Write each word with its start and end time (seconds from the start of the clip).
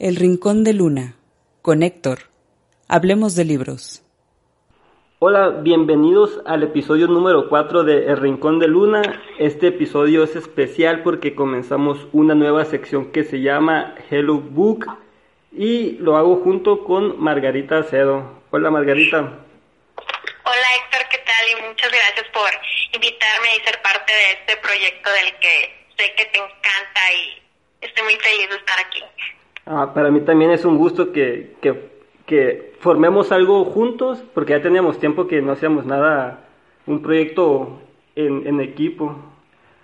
El 0.00 0.14
Rincón 0.14 0.62
de 0.62 0.74
Luna, 0.74 1.16
con 1.60 1.82
Héctor. 1.82 2.20
Hablemos 2.86 3.34
de 3.34 3.44
libros. 3.44 4.04
Hola, 5.18 5.48
bienvenidos 5.48 6.40
al 6.46 6.62
episodio 6.62 7.08
número 7.08 7.48
4 7.48 7.82
de 7.82 8.06
El 8.06 8.16
Rincón 8.18 8.60
de 8.60 8.68
Luna. 8.68 9.02
Este 9.40 9.66
episodio 9.66 10.22
es 10.22 10.36
especial 10.36 11.02
porque 11.02 11.34
comenzamos 11.34 12.06
una 12.12 12.36
nueva 12.36 12.64
sección 12.64 13.10
que 13.10 13.24
se 13.24 13.40
llama 13.40 13.96
Hello 14.08 14.36
Book 14.36 14.86
y 15.50 15.98
lo 15.98 16.16
hago 16.16 16.36
junto 16.44 16.84
con 16.84 17.20
Margarita 17.20 17.78
Acedo. 17.78 18.40
Hola 18.52 18.70
Margarita. 18.70 19.18
Hola 19.18 20.68
Héctor, 20.76 21.08
¿qué 21.10 21.18
tal? 21.26 21.44
Y 21.50 21.68
muchas 21.68 21.90
gracias 21.90 22.26
por 22.32 22.50
invitarme 22.94 23.48
y 23.56 23.64
ser 23.66 23.82
parte 23.82 24.12
de 24.12 24.30
este 24.30 24.56
proyecto 24.62 25.10
del 25.10 25.34
que 25.40 25.86
sé 25.98 26.14
que 26.16 26.24
te 26.26 26.38
encanta 26.38 27.00
y 27.14 27.42
estoy 27.80 28.04
muy 28.04 28.14
feliz 28.14 28.48
de 28.48 28.56
estar 28.58 28.78
aquí. 28.78 29.02
Ah, 29.70 29.92
para 29.92 30.10
mí 30.10 30.22
también 30.22 30.50
es 30.50 30.64
un 30.64 30.78
gusto 30.78 31.12
que, 31.12 31.54
que, 31.60 31.90
que, 32.24 32.72
formemos 32.80 33.32
algo 33.32 33.66
juntos, 33.66 34.22
porque 34.32 34.54
ya 34.54 34.62
teníamos 34.62 34.98
tiempo 34.98 35.26
que 35.26 35.42
no 35.42 35.52
hacíamos 35.52 35.84
nada, 35.84 36.40
un 36.86 37.02
proyecto 37.02 37.78
en, 38.16 38.46
en 38.46 38.62
equipo. 38.62 39.14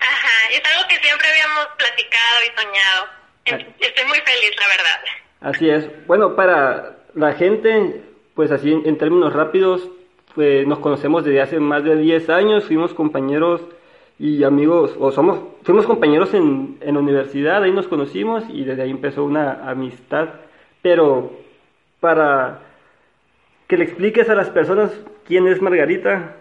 Ajá, 0.01 0.53
es 0.53 0.63
algo 0.73 0.89
que 0.89 0.97
siempre 0.97 1.27
habíamos 1.29 1.67
platicado 1.77 2.37
y 2.47 2.61
soñado. 2.63 3.05
Ah. 3.53 3.75
Estoy 3.79 4.07
muy 4.07 4.19
feliz, 4.21 4.57
la 4.59 4.69
verdad. 4.69 5.01
Así 5.43 5.69
es. 5.69 6.07
Bueno, 6.07 6.35
para 6.35 6.97
la 7.15 7.35
gente, 7.35 8.01
pues 8.35 8.51
así 8.51 8.73
en, 8.73 8.97
términos 8.97 9.35
rápidos, 9.35 9.87
pues 10.35 10.67
nos 10.67 10.79
conocemos 10.79 11.25
desde 11.25 11.43
hace 11.43 11.61
más 11.61 11.85
de 11.85 11.97
10 11.97 12.31
años, 12.31 12.65
fuimos 12.65 12.95
compañeros 12.95 13.61
y 14.19 14.45
amigos, 14.45 14.95
o 14.99 15.11
somos, 15.11 15.41
fuimos 15.65 15.87
compañeros 15.87 16.33
en, 16.35 16.79
en 16.81 16.95
la 16.95 17.01
universidad, 17.01 17.63
ahí 17.63 17.73
nos 17.73 17.89
conocimos 17.89 18.45
y 18.49 18.65
desde 18.65 18.83
ahí 18.83 18.91
empezó 18.91 19.25
una 19.25 19.69
amistad. 19.69 20.29
Pero 20.83 21.33
para 22.01 22.61
que 23.69 23.77
le 23.77 23.85
expliques 23.85 24.29
a 24.29 24.35
las 24.35 24.51
personas 24.51 24.93
quién 25.27 25.49
es 25.49 25.61
Margarita. 25.61 26.37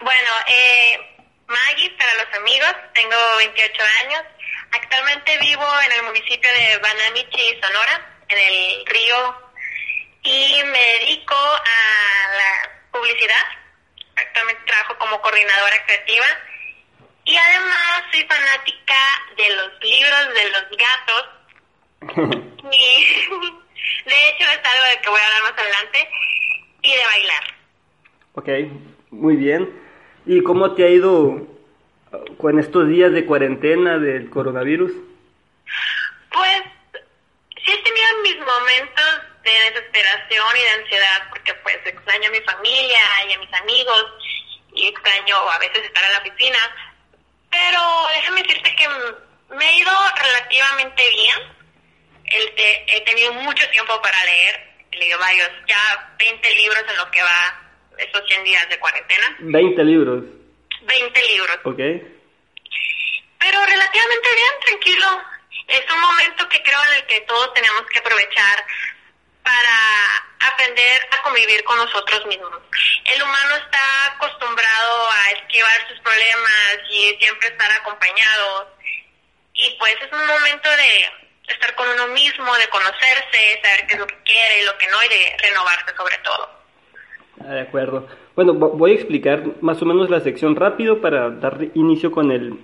Bueno, 0.00 0.30
eh, 0.48 0.98
Maggie, 1.46 1.90
para 1.98 2.14
los 2.14 2.34
amigos, 2.34 2.74
tengo 2.94 3.16
28 3.38 3.82
años. 4.04 4.22
Actualmente 4.72 5.38
vivo 5.38 5.64
en 5.86 5.92
el 5.92 6.02
municipio 6.04 6.50
de 6.52 6.78
Banamichi, 6.78 7.60
Sonora, 7.62 8.06
en 8.28 8.38
el 8.38 8.86
río, 8.86 9.34
y 10.22 10.62
me 10.64 10.78
dedico 11.00 11.34
a 11.34 12.36
la 12.36 12.70
publicidad 12.92 13.65
actualmente 14.16 14.62
trabajo 14.66 14.98
como 14.98 15.20
coordinadora 15.20 15.84
creativa 15.86 16.26
y 17.24 17.36
además 17.36 18.04
soy 18.12 18.22
fanática 18.24 18.94
de 19.36 19.56
los 19.56 19.70
libros 19.82 20.34
de 20.34 20.50
los 20.50 20.64
gatos 20.78 21.24
y 22.72 23.04
de 24.08 24.28
hecho 24.28 24.44
es 24.44 24.60
algo 24.64 24.84
de 24.90 25.00
que 25.02 25.10
voy 25.10 25.20
a 25.20 25.26
hablar 25.26 25.42
más 25.42 25.58
adelante 25.58 26.08
y 26.82 26.90
de 26.90 27.06
bailar. 27.06 27.56
Ok, 28.34 28.48
muy 29.10 29.36
bien. 29.36 29.82
¿Y 30.26 30.42
cómo 30.42 30.74
te 30.74 30.84
ha 30.84 30.88
ido 30.88 31.46
con 32.38 32.58
estos 32.58 32.88
días 32.88 33.12
de 33.12 33.24
cuarentena 33.24 33.98
del 33.98 34.30
coronavirus? 34.30 34.92
Pues 36.32 36.62
sí 37.64 37.72
he 37.72 37.82
tenido 37.82 38.08
mis 38.22 38.38
momentos 38.38 39.25
de 39.52 39.70
desesperación 39.70 40.56
y 40.56 40.62
de 40.62 40.70
ansiedad 40.70 41.28
porque 41.30 41.54
pues 41.54 41.78
extraño 41.84 42.28
a 42.28 42.32
mi 42.32 42.40
familia 42.40 43.00
y 43.28 43.32
a 43.32 43.38
mis 43.38 43.52
amigos 43.54 44.04
y 44.74 44.88
extraño 44.88 45.36
a 45.36 45.58
veces 45.58 45.84
estar 45.84 46.04
en 46.04 46.12
la 46.12 46.18
oficina. 46.18 46.58
Pero 47.50 47.80
déjame 48.14 48.42
decirte 48.42 48.74
que 48.76 48.88
me 49.54 49.64
he 49.64 49.78
ido 49.78 49.92
relativamente 50.16 51.02
bien. 51.10 51.56
He, 52.24 53.00
tenido 53.02 53.32
mucho 53.34 53.68
tiempo 53.70 54.00
para 54.02 54.24
leer. 54.24 54.60
He 54.90 54.98
leído 54.98 55.18
varios, 55.18 55.50
ya 55.66 56.14
20 56.18 56.54
libros 56.56 56.84
en 56.90 56.96
lo 56.96 57.10
que 57.10 57.22
va 57.22 57.62
esos 57.98 58.22
100 58.28 58.44
días 58.44 58.68
de 58.68 58.78
cuarentena. 58.78 59.36
20 59.38 59.84
libros. 59.84 60.24
20 60.82 61.22
libros. 61.22 61.58
Ok. 61.64 61.78
Pero 63.38 63.64
relativamente 63.64 64.28
bien, 64.34 64.52
tranquilo. 64.64 65.22
Es 65.68 65.84
un 65.92 66.00
momento 66.00 66.48
que 66.48 66.62
creo 66.62 66.78
en 66.90 66.98
el 66.98 67.06
que 67.06 67.20
todos 67.22 67.52
tenemos 67.54 67.82
que 67.86 67.98
aprovechar 67.98 68.64
para 69.46 70.50
aprender 70.50 70.98
a 71.12 71.22
convivir 71.22 71.62
con 71.62 71.78
nosotros 71.78 72.26
mismos. 72.26 72.58
El 73.04 73.22
humano 73.22 73.54
está 73.62 74.12
acostumbrado 74.14 74.92
a 75.10 75.30
esquivar 75.38 75.78
sus 75.88 76.00
problemas 76.00 76.82
y 76.90 77.14
siempre 77.20 77.48
estar 77.48 77.70
acompañado. 77.70 78.74
Y 79.54 79.76
pues 79.78 79.94
es 80.02 80.12
un 80.12 80.26
momento 80.26 80.68
de 80.68 81.52
estar 81.52 81.74
con 81.76 81.88
uno 81.88 82.08
mismo, 82.08 82.52
de 82.56 82.68
conocerse, 82.68 83.60
saber 83.62 83.86
qué 83.86 83.94
es 83.94 84.00
lo 84.00 84.06
que 84.06 84.18
quiere 84.24 84.62
y 84.62 84.66
lo 84.66 84.76
que 84.78 84.88
no, 84.88 85.02
y 85.04 85.08
de 85.08 85.36
renovarse 85.38 85.94
sobre 85.96 86.18
todo. 86.18 86.50
Ah, 87.44 87.54
de 87.54 87.60
acuerdo. 87.60 88.08
Bueno, 88.34 88.54
voy 88.54 88.90
a 88.90 88.94
explicar 88.94 89.44
más 89.60 89.80
o 89.80 89.86
menos 89.86 90.10
la 90.10 90.20
sección 90.20 90.56
rápido 90.56 91.00
para 91.00 91.30
dar 91.30 91.58
inicio 91.74 92.10
con 92.10 92.32
el 92.32 92.58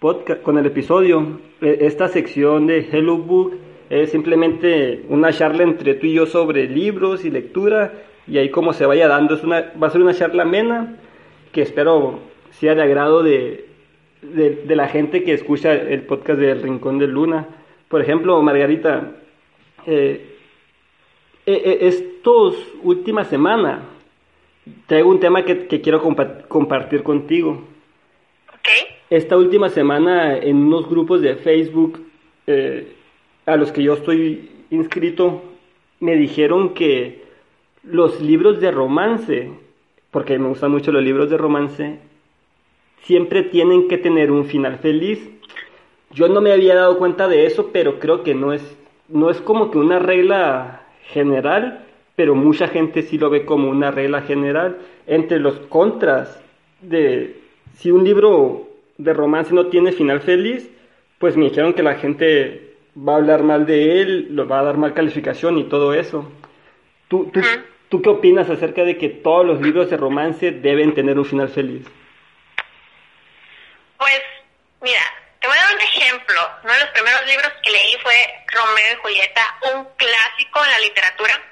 podcast, 0.00 0.42
con 0.42 0.58
el 0.58 0.66
episodio. 0.66 1.40
E, 1.60 1.78
esta 1.82 2.08
sección 2.08 2.66
de 2.66 2.80
Hello 2.90 3.16
Book 3.18 3.73
es 3.90 4.10
simplemente 4.10 5.04
una 5.08 5.32
charla 5.32 5.62
entre 5.62 5.94
tú 5.94 6.06
y 6.06 6.14
yo 6.14 6.26
sobre 6.26 6.68
libros 6.68 7.24
y 7.24 7.30
lectura 7.30 7.92
y 8.26 8.38
ahí 8.38 8.50
como 8.50 8.72
se 8.72 8.86
vaya 8.86 9.08
dando. 9.08 9.34
Es 9.34 9.44
una, 9.44 9.72
va 9.80 9.88
a 9.88 9.90
ser 9.90 10.02
una 10.02 10.14
charla 10.14 10.42
amena 10.42 10.96
que 11.52 11.62
espero 11.62 12.20
sea 12.50 12.74
de 12.74 12.82
agrado 12.82 13.22
de, 13.22 13.66
de, 14.22 14.76
la 14.76 14.88
gente 14.88 15.24
que 15.24 15.34
escucha 15.34 15.72
el 15.72 16.02
podcast 16.02 16.38
del 16.38 16.62
Rincón 16.62 16.98
de 16.98 17.06
Luna. 17.06 17.46
Por 17.88 18.00
ejemplo, 18.00 18.40
Margarita, 18.42 19.12
eh, 19.86 20.36
eh, 21.46 21.62
eh 21.64 21.78
estos 21.82 22.56
últimas 22.82 23.28
semanas 23.28 23.80
traigo 24.86 25.10
un 25.10 25.20
tema 25.20 25.44
que, 25.44 25.66
que 25.66 25.80
quiero 25.80 26.02
compartir 26.48 27.02
contigo. 27.02 27.74
Esta 29.10 29.36
última 29.36 29.68
semana 29.68 30.38
en 30.38 30.56
unos 30.56 30.88
grupos 30.88 31.20
de 31.20 31.36
Facebook 31.36 32.00
eh, 32.46 32.94
a 33.46 33.56
los 33.56 33.72
que 33.72 33.82
yo 33.82 33.94
estoy 33.94 34.50
inscrito 34.70 35.42
me 36.00 36.16
dijeron 36.16 36.74
que 36.74 37.24
los 37.82 38.20
libros 38.20 38.60
de 38.60 38.70
romance, 38.70 39.50
porque 40.10 40.38
me 40.38 40.48
gustan 40.48 40.70
mucho 40.70 40.92
los 40.92 41.02
libros 41.02 41.30
de 41.30 41.36
romance, 41.36 41.98
siempre 43.02 43.42
tienen 43.42 43.88
que 43.88 43.98
tener 43.98 44.30
un 44.30 44.46
final 44.46 44.78
feliz. 44.78 45.30
Yo 46.10 46.28
no 46.28 46.40
me 46.40 46.52
había 46.52 46.74
dado 46.74 46.98
cuenta 46.98 47.28
de 47.28 47.46
eso, 47.46 47.70
pero 47.72 47.98
creo 47.98 48.22
que 48.22 48.34
no 48.34 48.52
es, 48.52 48.76
no 49.08 49.30
es 49.30 49.40
como 49.40 49.70
que 49.70 49.78
una 49.78 49.98
regla 49.98 50.82
general, 51.08 51.84
pero 52.16 52.34
mucha 52.34 52.68
gente 52.68 53.02
sí 53.02 53.18
lo 53.18 53.30
ve 53.30 53.44
como 53.44 53.68
una 53.68 53.90
regla 53.90 54.22
general. 54.22 54.78
Entre 55.06 55.38
los 55.38 55.58
contras 55.68 56.40
de 56.80 57.36
si 57.74 57.90
un 57.90 58.04
libro 58.04 58.68
de 58.98 59.12
romance 59.12 59.54
no 59.54 59.66
tiene 59.66 59.92
final 59.92 60.20
feliz, 60.20 60.70
pues 61.18 61.36
me 61.36 61.46
dijeron 61.46 61.72
que 61.72 61.82
la 61.82 61.96
gente 61.96 62.73
va 62.96 63.14
a 63.14 63.16
hablar 63.16 63.42
mal 63.42 63.66
de 63.66 64.00
él, 64.00 64.28
lo 64.30 64.46
va 64.46 64.60
a 64.60 64.64
dar 64.64 64.76
mal 64.76 64.94
calificación 64.94 65.58
y 65.58 65.64
todo 65.64 65.94
eso. 65.94 66.30
¿Tú, 67.08 67.30
tú, 67.32 67.40
¿Tú 67.88 68.02
qué 68.02 68.08
opinas 68.08 68.48
acerca 68.50 68.82
de 68.82 68.98
que 68.98 69.08
todos 69.08 69.46
los 69.46 69.60
libros 69.60 69.90
de 69.90 69.96
romance 69.96 70.50
deben 70.50 70.94
tener 70.94 71.18
un 71.18 71.24
final 71.24 71.48
feliz? 71.48 71.86
Pues, 73.98 74.22
mira, 74.80 75.02
te 75.40 75.46
voy 75.46 75.56
a 75.56 75.60
dar 75.60 75.74
un 75.74 75.80
ejemplo. 75.80 76.50
Uno 76.64 76.72
de 76.72 76.80
los 76.80 76.88
primeros 76.88 77.26
libros 77.26 77.52
que 77.62 77.70
leí 77.70 77.96
fue 78.02 78.14
Romeo 78.52 78.92
y 78.92 78.96
Julieta, 78.96 79.58
un 79.74 79.84
clásico 79.96 80.64
en 80.64 80.70
la 80.70 80.78
literatura. 80.80 81.42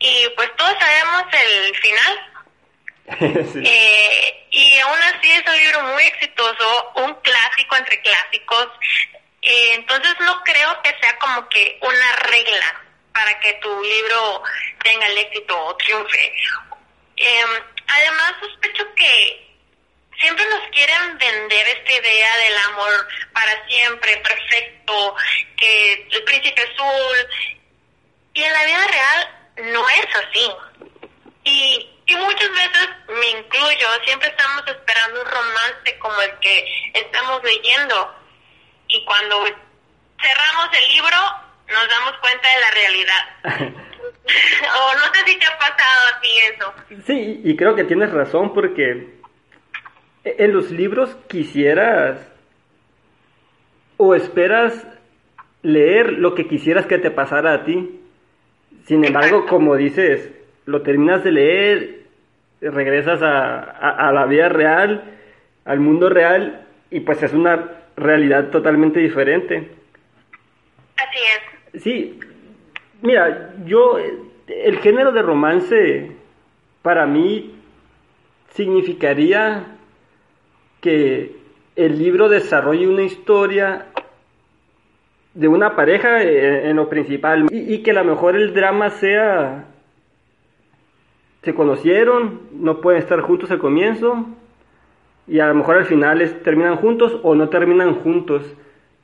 Y 0.00 0.28
pues 0.36 0.56
todos 0.56 0.74
sabemos 0.78 1.24
el 1.32 1.76
final. 1.76 2.32
eh, 3.64 4.46
y 4.50 4.78
aún 4.80 4.98
así 5.02 5.30
es 5.30 5.42
un 5.46 5.56
libro 5.56 5.82
muy 5.94 6.02
exitoso, 6.02 6.92
un 6.96 7.14
clásico 7.14 7.76
entre 7.76 8.00
clásicos. 8.02 8.68
Eh, 9.42 9.74
entonces 9.74 10.14
no 10.20 10.42
creo 10.42 10.82
que 10.82 10.96
sea 11.00 11.18
como 11.18 11.48
que 11.48 11.78
una 11.80 12.16
regla 12.16 12.82
para 13.12 13.38
que 13.40 13.54
tu 13.54 13.82
libro 13.82 14.42
tenga 14.82 15.06
el 15.06 15.18
éxito 15.18 15.58
o 15.58 15.76
triunfe. 15.76 16.34
Em, 17.16 17.48
además 17.86 18.34
sospecho 18.40 18.94
que 18.94 19.48
siempre 20.20 20.44
nos 20.46 20.68
quieren 20.70 21.18
vender 21.18 21.68
esta 21.68 21.92
idea 21.92 22.36
del 22.36 22.58
amor 22.58 23.08
para 23.32 23.66
siempre, 23.66 24.16
perfecto, 24.18 25.16
que 25.56 26.08
el 26.10 26.24
príncipe 26.24 26.62
azul. 26.62 27.28
Y 28.34 28.42
en 28.42 28.52
la 28.52 28.64
vida 28.64 28.86
real 28.86 29.38
no 29.72 29.88
es 29.88 30.06
así. 30.14 30.52
Y, 31.44 31.90
y 32.06 32.16
muchas 32.16 32.50
veces 32.50 32.88
me 33.08 33.30
incluyo, 33.30 33.88
siempre 34.04 34.28
estamos 34.28 34.62
esperando 34.66 35.22
un 35.22 35.26
romance 35.26 35.98
como 35.98 36.20
el 36.22 36.38
que 36.38 36.90
estamos 36.94 37.42
leyendo. 37.42 38.17
Y 38.88 39.04
cuando 39.04 39.44
cerramos 40.20 40.68
el 40.72 40.94
libro, 40.94 41.16
nos 41.68 41.88
damos 41.88 42.14
cuenta 42.20 42.48
de 42.48 42.60
la 42.60 42.70
realidad. 42.70 43.74
o 44.28 44.94
no 44.94 45.14
sé 45.14 45.20
si 45.26 45.38
te 45.38 45.46
ha 45.46 45.58
pasado 45.58 46.16
así 46.16 46.28
eso. 46.54 47.02
Sí, 47.06 47.40
y 47.44 47.56
creo 47.56 47.74
que 47.74 47.84
tienes 47.84 48.10
razón 48.10 48.52
porque 48.52 49.18
en 50.24 50.52
los 50.52 50.70
libros 50.70 51.14
quisieras 51.28 52.26
o 53.96 54.14
esperas 54.14 54.86
leer 55.62 56.12
lo 56.12 56.34
que 56.34 56.46
quisieras 56.46 56.86
que 56.86 56.98
te 56.98 57.10
pasara 57.10 57.54
a 57.54 57.64
ti. 57.64 58.00
Sin 58.86 59.04
embargo, 59.04 59.46
como 59.46 59.76
dices, 59.76 60.30
lo 60.64 60.82
terminas 60.82 61.24
de 61.24 61.32
leer, 61.32 61.98
regresas 62.60 63.20
a, 63.22 63.58
a, 63.58 64.12
la 64.12 64.26
vida 64.26 64.48
real, 64.48 65.18
al 65.64 65.80
mundo 65.80 66.08
real, 66.08 66.66
y 66.90 67.00
pues 67.00 67.22
es 67.22 67.32
una 67.32 67.77
realidad 67.98 68.50
totalmente 68.50 69.00
diferente. 69.00 69.70
Así 70.96 71.18
es. 71.72 71.82
Sí, 71.82 72.20
mira, 73.02 73.54
yo, 73.64 73.98
el 74.46 74.78
género 74.78 75.12
de 75.12 75.22
romance 75.22 76.12
para 76.82 77.06
mí 77.06 77.54
significaría 78.54 79.76
que 80.80 81.36
el 81.76 81.98
libro 81.98 82.28
desarrolle 82.28 82.88
una 82.88 83.02
historia 83.02 83.86
de 85.34 85.46
una 85.46 85.76
pareja 85.76 86.22
en, 86.22 86.74
lo 86.74 86.88
principal 86.88 87.46
y, 87.50 87.78
que 87.82 87.92
a 87.92 87.94
lo 87.94 88.04
mejor 88.04 88.34
el 88.34 88.52
drama 88.54 88.90
sea 88.90 89.66
se 91.42 91.54
conocieron, 91.54 92.40
no 92.52 92.80
pueden 92.80 93.00
estar 93.00 93.20
juntos 93.20 93.50
al 93.52 93.60
comienzo 93.60 94.26
y 95.28 95.40
a 95.40 95.46
lo 95.46 95.54
mejor 95.54 95.76
al 95.76 95.84
final 95.84 96.40
terminan 96.42 96.76
juntos 96.76 97.18
o 97.22 97.34
no 97.34 97.48
terminan 97.48 97.96
juntos, 97.96 98.42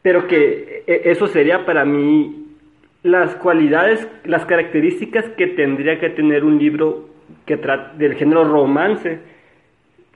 pero 0.03 0.27
que 0.27 0.85
e, 0.87 1.11
eso 1.11 1.27
sería 1.27 1.67
para 1.67 1.85
mí 1.85 2.47
las 3.03 3.35
cualidades, 3.37 4.09
las 4.25 4.47
características 4.47 5.27
que 5.37 5.49
tendría 5.49 6.01
que 6.01 6.11
tener 6.11 6.45
un 6.45 6.59
libro 6.59 7.11
que 7.47 7.57
del 7.97 8.15
género 8.15 8.45
romance 8.45 9.21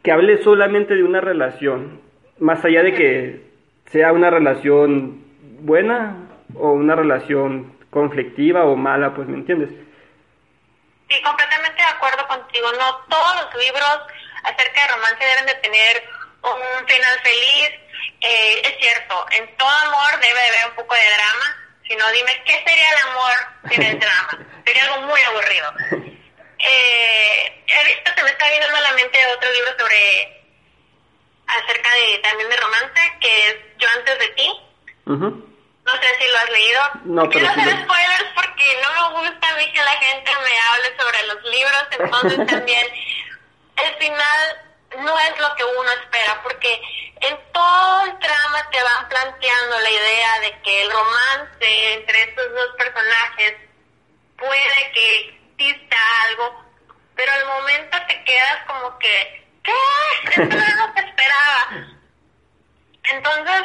que 0.02 0.12
hable 0.12 0.42
solamente 0.42 0.94
de 0.94 1.02
una 1.02 1.20
relación, 1.20 2.00
más 2.38 2.64
allá 2.64 2.82
de 2.82 2.94
que 2.94 3.48
sea 3.86 4.12
una 4.12 4.30
relación 4.30 5.22
buena 5.60 6.28
o 6.54 6.72
una 6.72 6.94
relación 6.94 7.72
conflictiva 7.90 8.64
o 8.64 8.76
mala, 8.76 9.14
pues 9.14 9.28
me 9.28 9.36
entiendes. 9.36 9.70
Sí, 11.08 11.22
completamente 11.22 11.82
de 11.82 11.96
acuerdo 11.96 12.26
contigo. 12.28 12.68
No 12.72 12.96
todos 13.08 13.34
los 13.42 13.64
libros 13.64 13.98
acerca 14.48 14.82
de 14.82 14.88
romance 14.88 15.24
deben 15.24 15.46
de 15.46 15.54
tener 15.56 16.04
un 16.42 16.88
final 16.88 17.20
feliz. 17.22 17.70
Eh, 18.20 18.62
es 18.64 18.78
cierto, 18.80 19.26
en 19.32 19.56
todo 19.56 19.68
amor 19.68 20.20
debe 20.20 20.40
de 20.40 20.48
haber 20.48 20.70
un 20.70 20.74
poco 20.76 20.94
de 20.94 21.14
drama. 21.14 21.56
Si 21.86 21.96
no, 21.96 22.10
dime, 22.10 22.42
¿qué 22.44 22.62
sería 22.66 22.90
el 22.90 23.08
amor 23.08 23.34
sin 23.70 23.82
el 23.82 23.98
drama? 23.98 24.38
Sería 24.64 24.84
algo 24.84 25.06
muy 25.06 25.20
aburrido. 25.22 25.72
Eh, 26.58 27.64
he 27.66 27.84
visto 27.84 28.14
que 28.14 28.22
me 28.24 28.30
está 28.30 28.50
viniendo 28.50 28.76
a 28.76 28.80
la 28.80 28.92
mente 28.92 29.18
otro 29.36 29.50
libro 29.52 29.70
sobre 29.78 30.38
acerca 31.46 31.90
de 31.94 32.18
también 32.18 32.48
de 32.50 32.56
romance 32.56 33.00
que 33.20 33.48
es 33.48 33.56
Yo 33.78 33.88
antes 33.96 34.18
de 34.18 34.28
ti. 34.28 34.52
No 35.06 35.94
sé 36.02 36.08
si 36.20 36.28
lo 36.28 36.38
has 36.38 36.50
leído. 36.50 36.80
No, 37.04 37.30
Quiero 37.30 37.48
hacer 37.48 37.82
spoilers 37.82 38.26
porque 38.34 38.78
no 38.82 39.12
me 39.12 39.20
gusta 39.20 39.48
a 39.48 39.56
mí 39.56 39.72
que 39.72 39.82
la 39.82 39.92
gente 39.92 40.30
me 40.30 40.58
hable 40.58 40.96
sobre 40.98 41.26
los 41.28 41.44
libros, 41.44 41.86
entonces 41.98 42.46
también 42.54 42.86
el 43.84 43.94
final 43.96 44.68
no 44.98 45.18
es 45.18 45.38
lo 45.38 45.54
que 45.54 45.64
uno 45.64 45.90
espera, 46.02 46.40
porque 46.42 46.80
en 47.20 47.38
todo 47.52 48.04
el 48.04 48.18
trama 48.18 48.70
te 48.70 48.82
van 48.82 49.08
planteando 49.08 49.78
la 49.80 49.90
idea 49.90 50.40
de 50.40 50.60
que 50.62 50.82
el 50.82 50.90
romance 50.90 51.94
entre 51.94 52.22
estos 52.22 52.50
dos 52.52 52.68
personajes 52.76 53.54
puede 54.36 54.92
que 54.92 55.38
exista 55.56 55.96
algo, 56.28 56.64
pero 57.14 57.32
al 57.32 57.46
momento 57.46 57.98
te 58.06 58.24
quedas 58.24 58.64
como 58.66 58.98
que, 58.98 59.46
¿qué? 59.62 59.72
Esto 60.24 60.42
no 60.42 60.94
que 60.94 61.00
esperaba. 61.00 61.68
Entonces, 63.04 63.62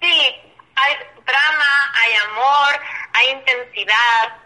sí, 0.00 0.36
hay 0.76 0.96
drama, 1.24 1.92
hay 1.94 2.14
amor, 2.14 2.80
hay 3.14 3.30
intensidad, 3.30 4.36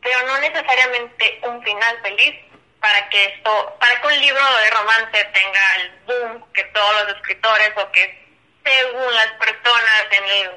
pero 0.00 0.26
no 0.26 0.38
necesariamente 0.38 1.40
un 1.44 1.62
final 1.62 1.98
feliz 2.02 2.47
para 2.80 3.08
que 3.08 3.24
esto, 3.26 3.76
para 3.80 4.00
que 4.00 4.06
un 4.06 4.20
libro 4.20 4.40
de 4.40 4.70
romance 4.70 5.30
tenga 5.32 5.60
el 5.76 5.90
boom 6.06 6.44
que 6.52 6.64
todos 6.64 7.04
los 7.04 7.16
escritores 7.16 7.72
o 7.76 7.90
que 7.90 8.26
según 8.64 9.14
las 9.14 9.32
personas 9.38 10.06
en 10.10 10.24
el, 10.24 10.50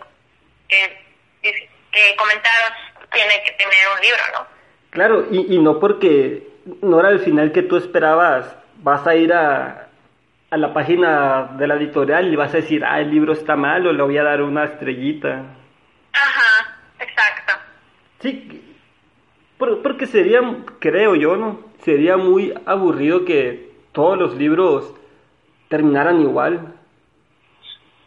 que, 0.67 1.69
que 1.91 2.15
comentaron 2.15 2.73
tiene 3.11 3.43
que 3.43 3.51
tener 3.51 3.87
un 3.95 4.01
libro, 4.01 4.23
¿no? 4.33 4.47
Claro, 4.91 5.27
y, 5.31 5.55
y 5.55 5.59
no 5.59 5.79
porque 5.79 6.47
no 6.81 6.99
era 6.99 7.09
el 7.09 7.19
final 7.19 7.51
que 7.51 7.63
tú 7.63 7.77
esperabas, 7.77 8.45
vas 8.77 9.05
a 9.07 9.15
ir 9.15 9.33
a, 9.33 9.87
a 10.51 10.57
la 10.57 10.73
página 10.73 11.49
de 11.57 11.67
la 11.67 11.75
editorial 11.75 12.31
y 12.31 12.35
vas 12.35 12.53
a 12.53 12.57
decir, 12.57 12.83
ah, 12.85 12.99
el 12.99 13.09
libro 13.09 13.33
está 13.33 13.55
mal 13.55 13.87
o 13.87 13.93
le 13.93 14.03
voy 14.03 14.17
a 14.17 14.23
dar 14.23 14.41
una 14.41 14.65
estrellita. 14.65 15.43
Ajá, 16.13 16.77
exacto. 16.99 17.53
Sí, 18.19 18.60
porque 19.83 20.07
sería, 20.07 20.41
creo 20.79 21.15
yo, 21.15 21.37
¿no? 21.37 21.59
Sería 21.83 22.17
muy 22.17 22.53
aburrido 22.65 23.25
que 23.25 23.71
todos 23.91 24.17
los 24.17 24.35
libros 24.35 24.93
terminaran 25.69 26.21
igual. 26.21 26.75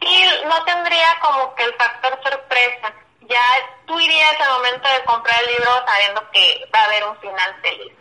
Y 0.01 0.47
no 0.47 0.63
tendría 0.65 1.07
como 1.21 1.55
que 1.55 1.63
el 1.63 1.73
factor 1.73 2.11
sorpresa 2.21 2.93
ya 3.21 3.39
tú 3.87 3.99
irías 3.99 4.35
al 4.39 4.57
momento 4.57 4.87
de 4.87 5.05
comprar 5.05 5.35
el 5.41 5.53
libro 5.53 5.71
sabiendo 5.87 6.21
que 6.31 6.69
va 6.73 6.79
a 6.79 6.85
haber 6.85 7.03
un 7.09 7.17
final 7.17 7.55
feliz. 7.61 7.93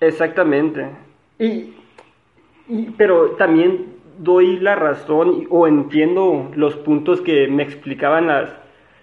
Exactamente. 0.00 0.90
Y, 1.38 1.74
y, 2.68 2.90
pero 2.96 3.32
también 3.32 3.98
doy 4.18 4.58
la 4.58 4.74
razón 4.76 5.46
o 5.50 5.66
entiendo 5.66 6.50
los 6.54 6.76
puntos 6.76 7.20
que 7.20 7.48
me 7.48 7.62
explicaban 7.62 8.28
las, 8.28 8.50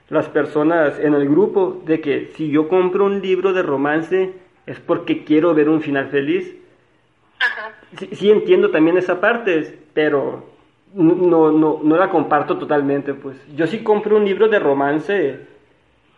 las 0.09 0.30
personas 0.30 1.00
en 1.00 1.13
el 1.13 1.27
grupo 1.27 1.81
de 1.86 2.00
que 2.01 2.31
si 2.36 2.49
yo 2.49 2.68
compro 2.68 3.06
un 3.06 3.21
libro 3.21 3.54
de 3.54 3.61
romance 3.61 4.33
es 4.66 4.80
porque 4.80 5.23
quiero 5.23 5.54
ver 5.54 5.69
un 5.69 5.81
final 5.81 6.09
feliz. 6.09 6.56
Ajá. 7.40 7.73
Sí, 7.97 8.09
sí 8.14 8.31
entiendo 8.31 8.71
también 8.71 8.97
esa 8.97 9.19
parte, 9.21 9.80
pero 9.94 10.45
no, 10.94 11.52
no, 11.52 11.80
no 11.83 11.97
la 11.97 12.09
comparto 12.09 12.57
totalmente. 12.57 13.14
Pues 13.14 13.37
yo 13.56 13.68
sí 13.68 13.83
compro 13.83 14.18
un 14.18 14.26
libro 14.26 14.47
de 14.47 14.59
romance 14.59 15.40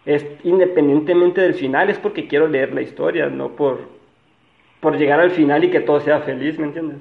es 0.06 0.26
independientemente 0.44 1.42
del 1.42 1.54
final, 1.54 1.90
es 1.90 2.00
porque 2.00 2.28
quiero 2.28 2.48
leer 2.48 2.74
la 2.74 2.82
historia, 2.82 3.28
no 3.28 3.56
por, 3.56 3.90
por 4.80 4.98
llegar 4.98 5.20
al 5.20 5.32
final 5.32 5.64
y 5.64 5.72
que 5.72 5.82
todo 5.82 6.00
sea 6.00 6.22
feliz, 6.22 6.58
¿me 6.58 6.66
entiendes? 6.66 6.98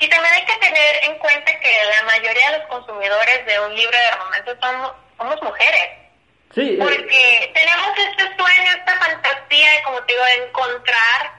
Y 0.00 0.08
también 0.08 0.34
hay 0.34 0.44
que 0.44 0.60
tener 0.60 0.94
en 1.08 1.18
cuenta 1.18 1.50
que 1.58 1.70
la 1.98 2.06
mayoría 2.06 2.50
de 2.52 2.58
los 2.58 2.68
consumidores 2.68 3.46
de 3.46 3.60
un 3.66 3.74
libro 3.74 3.96
de 3.96 4.16
romance 4.16 4.60
somos, 4.60 4.92
somos 5.24 5.42
mujeres. 5.42 5.88
Sí. 6.54 6.74
Eh. 6.74 6.78
Porque 6.78 7.52
tenemos 7.54 7.98
este 7.98 8.24
sueño, 8.36 8.70
esta 8.76 8.96
fantasía 8.98 9.70
de, 9.72 9.82
como 9.82 10.02
te 10.02 10.12
digo, 10.12 10.24
de 10.24 10.34
encontrar 10.46 11.32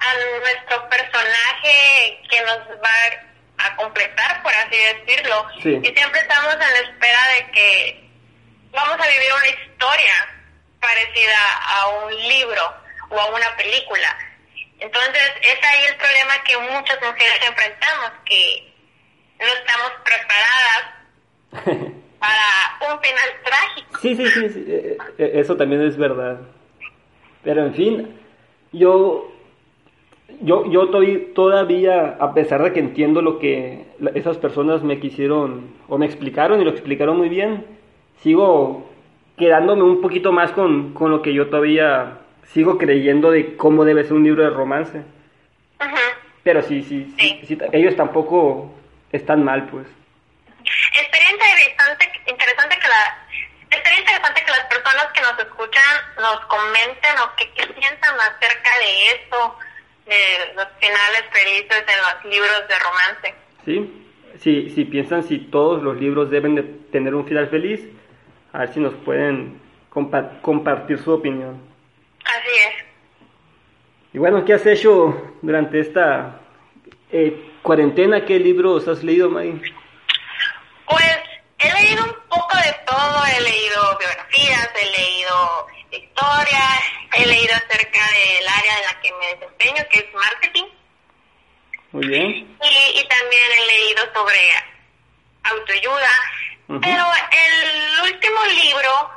a 0.00 0.14
nuestro 0.40 0.88
personaje 0.88 2.20
que 2.30 2.40
nos 2.42 2.58
va 2.82 3.64
a 3.64 3.76
completar, 3.76 4.42
por 4.42 4.54
así 4.54 4.76
decirlo. 4.76 5.46
Sí. 5.62 5.80
Y 5.82 5.94
siempre 5.94 6.20
estamos 6.20 6.54
en 6.54 6.60
la 6.60 6.90
espera 6.90 7.28
de 7.34 7.50
que 7.50 8.10
vamos 8.70 8.96
a 9.00 9.08
vivir 9.08 9.32
una 9.32 9.48
historia 9.48 10.28
parecida 10.80 11.38
a 11.68 11.88
un 11.88 12.16
libro 12.16 12.74
o 13.10 13.20
a 13.20 13.26
una 13.26 13.56
película. 13.56 14.16
Entonces, 14.78 15.32
es 15.42 15.64
ahí 15.64 15.84
el 15.88 15.96
problema 15.96 16.44
que 16.44 16.56
muchas 16.56 17.00
mujeres 17.02 17.40
enfrentamos, 17.48 18.12
que 18.24 18.72
no 19.40 19.46
estamos 19.46 19.92
preparadas 20.04 21.98
para 22.18 22.92
un 22.92 23.00
final 23.00 23.28
trágico. 23.44 23.98
Sí, 24.00 24.16
sí, 24.16 24.26
sí, 24.26 24.48
sí, 24.50 24.64
eh, 24.68 24.98
eh, 25.18 25.30
eso 25.34 25.56
también 25.56 25.82
es 25.82 25.96
verdad. 25.96 26.38
Pero 27.42 27.64
en 27.64 27.74
fin, 27.74 28.08
yo 28.72 29.32
yo, 30.40 30.70
yo 30.70 30.90
todavía, 31.34 32.16
a 32.20 32.34
pesar 32.34 32.62
de 32.62 32.72
que 32.72 32.80
entiendo 32.80 33.22
lo 33.22 33.38
que 33.38 33.86
esas 34.14 34.36
personas 34.36 34.82
me 34.82 35.00
quisieron 35.00 35.70
o 35.88 35.98
me 35.98 36.06
explicaron 36.06 36.60
y 36.60 36.64
lo 36.64 36.70
explicaron 36.70 37.16
muy 37.16 37.28
bien, 37.28 37.64
sigo 38.20 38.88
quedándome 39.36 39.82
un 39.82 40.00
poquito 40.00 40.32
más 40.32 40.52
con, 40.52 40.92
con 40.92 41.10
lo 41.10 41.22
que 41.22 41.32
yo 41.32 41.48
todavía 41.48 42.18
sigo 42.44 42.78
creyendo 42.78 43.30
de 43.30 43.56
cómo 43.56 43.84
debe 43.84 44.04
ser 44.04 44.14
un 44.14 44.24
libro 44.24 44.42
de 44.42 44.50
romance. 44.50 45.02
Pero 46.42 46.62
sí, 46.62 46.82
sí, 46.82 47.14
sí, 47.44 47.58
ellos 47.72 47.94
tampoco 47.96 48.70
están 49.12 49.44
mal, 49.44 49.66
pues. 49.66 49.86
Estaría 51.00 51.30
interesante, 51.30 52.12
interesante 52.26 52.78
que 52.78 52.88
la, 52.88 53.26
estaría 53.70 53.98
interesante 54.00 54.44
que 54.44 54.50
las 54.50 54.64
personas 54.66 55.06
que 55.14 55.20
nos 55.20 55.38
escuchan 55.38 55.94
nos 56.20 56.40
comenten 56.46 57.18
o 57.18 57.36
que, 57.36 57.50
qué 57.52 57.66
piensan 57.74 58.14
acerca 58.20 58.78
de 58.78 59.06
eso, 59.12 59.58
de 60.06 60.54
los 60.54 60.66
finales 60.80 61.24
felices 61.32 61.84
en 61.86 61.98
los 62.02 62.32
libros 62.32 62.68
de 62.68 62.78
romance. 62.78 63.34
Sí, 63.64 64.04
si, 64.40 64.70
si 64.70 64.84
piensan 64.84 65.22
si 65.22 65.38
todos 65.38 65.82
los 65.82 65.96
libros 66.00 66.30
deben 66.30 66.54
de 66.54 66.62
tener 66.92 67.14
un 67.14 67.26
final 67.26 67.48
feliz, 67.48 67.80
a 68.52 68.60
ver 68.60 68.72
si 68.72 68.80
nos 68.80 68.94
pueden 69.04 69.60
compa- 69.92 70.40
compartir 70.40 70.98
su 70.98 71.12
opinión. 71.12 71.60
Así 72.24 72.48
es. 72.68 72.84
Y 74.14 74.18
bueno, 74.18 74.44
¿qué 74.44 74.54
has 74.54 74.64
hecho 74.64 75.34
durante 75.42 75.80
esta 75.80 76.40
eh, 77.12 77.52
cuarentena? 77.62 78.24
¿Qué 78.24 78.38
libros 78.38 78.88
has 78.88 79.04
leído, 79.04 79.28
May? 79.28 79.60
Pues 80.88 81.16
he 81.58 81.72
leído 81.72 82.04
un 82.04 82.14
poco 82.28 82.56
de 82.58 82.72
todo, 82.86 83.24
he 83.26 83.40
leído 83.40 83.98
biografías, 83.98 84.68
he 84.80 84.90
leído 84.98 85.66
historia, 85.90 86.64
he 87.14 87.26
leído 87.26 87.54
acerca 87.54 88.00
del 88.10 88.48
área 88.48 88.78
en 88.78 88.84
la 88.84 89.00
que 89.00 89.12
me 89.12 89.26
desempeño, 89.34 89.88
que 89.90 89.98
es 90.00 90.14
marketing, 90.14 90.64
Muy 91.92 92.06
bien. 92.06 92.58
y, 92.62 93.00
y 93.00 93.08
también 93.08 93.42
he 93.58 93.66
leído 93.66 94.02
sobre 94.14 94.40
autoayuda. 95.44 96.10
Pero 96.82 97.04
el 97.32 98.12
último 98.12 98.44
libro 98.44 99.10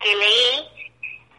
que 0.00 0.14
leí 0.14 0.68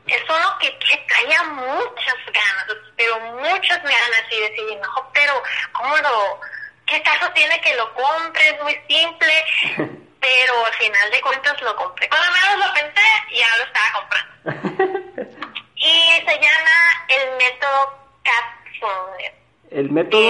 es 0.08 0.22
uno 0.28 0.58
que, 0.60 0.78
que 0.80 0.98
traía 1.08 1.44
muchas 1.44 2.16
ganas, 2.26 2.66
pero 2.98 3.20
muchas 3.22 3.82
ganas 3.82 4.24
y 4.32 4.40
decir, 4.42 4.78
no, 4.82 5.10
pero 5.14 5.42
¿cómo 5.72 5.96
lo, 5.98 6.42
qué 6.90 7.02
caso 7.04 7.32
tiene 7.34 7.60
que 7.62 7.76
lo 7.76 7.94
compre? 7.94 8.50
Es 8.50 8.62
muy 8.64 8.74
simple, 8.88 9.46
pero 10.20 10.66
al 10.66 10.74
final 10.74 11.12
de 11.12 11.22
cuentas 11.22 11.62
lo 11.62 11.76
compré. 11.76 12.10
Cuando 12.10 12.28
menos 12.32 12.68
lo 12.68 12.74
pensé, 12.74 13.02
ya 13.32 13.48
lo 13.58 13.64
estaba 13.64 13.94
comprando. 13.94 15.40
Y 15.82 16.12
se 16.28 16.36
llama 16.42 17.06
el 17.08 17.38
método 17.38 17.98
Capsule. 18.24 19.34
El 19.72 19.90
método, 19.90 20.22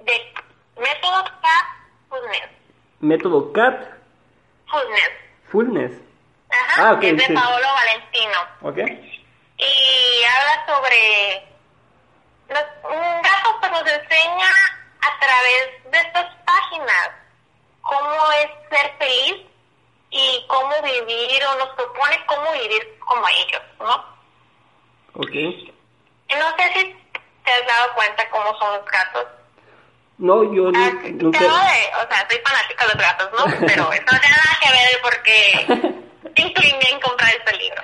De 0.00 0.34
método 0.76 1.24
Capsule. 1.40 2.50
método 2.98 3.52
CAT 3.52 3.80
Fullness. 4.68 5.10
Fullness. 5.52 5.92
Ajá, 6.50 6.88
Ah, 6.88 6.92
ok, 6.94 7.02
es 7.04 7.16
de 7.18 7.26
sí. 7.26 7.32
Paolo 7.34 7.66
Valentino. 7.72 8.38
¿Ok? 8.62 8.78
Y 9.58 10.24
habla 10.24 10.66
sobre... 10.66 11.44
Los, 12.48 12.64
un 12.82 13.22
gato 13.22 13.56
pues 13.60 13.70
nos 13.72 13.86
enseña 13.86 14.50
a 15.18 15.26
través 15.26 15.92
de 15.92 15.98
estas 15.98 16.26
páginas 16.44 17.10
cómo 17.82 18.14
es 18.42 18.50
ser 18.70 18.92
feliz 18.98 19.46
y 20.10 20.44
cómo 20.48 20.70
vivir, 20.82 21.42
o 21.44 21.58
nos 21.58 21.68
propone 21.70 22.16
cómo 22.26 22.52
vivir 22.52 22.98
como 23.00 23.22
ellos, 23.28 23.62
¿no? 23.80 23.94
Ok. 25.14 25.30
No 26.30 26.56
sé 26.56 26.72
si 26.74 26.96
te 27.44 27.50
has 27.50 27.66
dado 27.66 27.94
cuenta 27.94 28.28
cómo 28.30 28.56
son 28.58 28.74
los 28.76 28.84
gatos. 28.86 29.24
No, 30.18 30.52
yo 30.52 30.68
Ah, 30.68 30.90
nu- 30.92 31.02
te 31.02 31.10
nunca... 31.12 31.38
de, 31.40 31.46
o 31.48 32.08
sea, 32.08 32.26
soy 32.28 32.40
fanática 32.44 32.86
de 32.86 32.94
los 32.94 33.02
gatos, 33.02 33.30
¿no? 33.32 33.66
Pero 33.66 33.92
eso 33.92 34.02
no 34.12 34.20
tiene 34.20 34.36
nada 34.36 34.58
que 34.62 34.70
ver 34.70 35.00
porque 35.02 36.02
incliné 36.42 36.90
en 36.90 37.00
comprar 37.00 37.30
este 37.30 37.56
libro. 37.56 37.82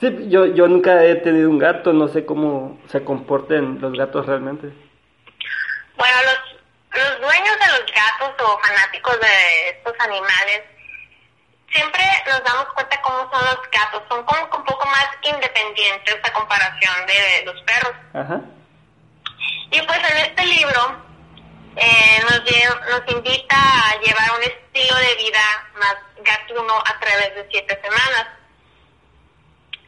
Sí, 0.00 0.28
yo, 0.28 0.46
yo 0.46 0.68
nunca 0.68 1.04
he 1.04 1.16
tenido 1.16 1.50
un 1.50 1.58
gato, 1.58 1.92
no 1.92 2.06
sé 2.08 2.24
cómo 2.24 2.78
se 2.88 3.02
comporten 3.02 3.80
los 3.80 3.92
gatos 3.94 4.26
realmente. 4.26 4.68
Bueno, 5.98 6.16
los, 6.22 7.02
los 7.02 7.20
dueños 7.20 7.56
de 7.58 7.66
los 7.66 7.92
gatos 7.92 8.46
o 8.46 8.58
fanáticos 8.60 9.20
de 9.20 9.68
estos 9.70 9.94
animales, 9.98 10.62
siempre 11.72 12.02
nos 12.26 12.42
damos 12.44 12.66
cuenta 12.72 13.00
cómo 13.02 13.28
son 13.32 13.44
los 13.44 13.58
gatos. 13.70 14.02
Son 14.08 14.24
como 14.24 14.42
un 14.44 14.64
poco 14.64 14.86
más 14.86 15.08
independientes 15.22 16.16
a 16.22 16.32
comparación 16.32 17.06
de 17.06 17.42
los 17.44 17.60
perros. 17.62 17.94
Ajá. 18.14 18.40
Y 19.70 19.82
pues 19.82 19.98
en 20.10 20.16
este 20.18 20.46
libro 20.46 21.02
eh, 21.76 22.22
nos, 22.22 22.42
nos 22.90 23.12
invita 23.12 23.56
a 23.56 24.00
llevar 24.00 24.30
un 24.38 24.42
estilo 24.44 24.96
de 24.96 25.14
vida 25.16 25.40
más 25.74 25.96
gatuno 26.24 26.74
a 26.78 26.98
través 27.00 27.34
de 27.34 27.46
siete 27.50 27.78
semanas. 27.82 28.28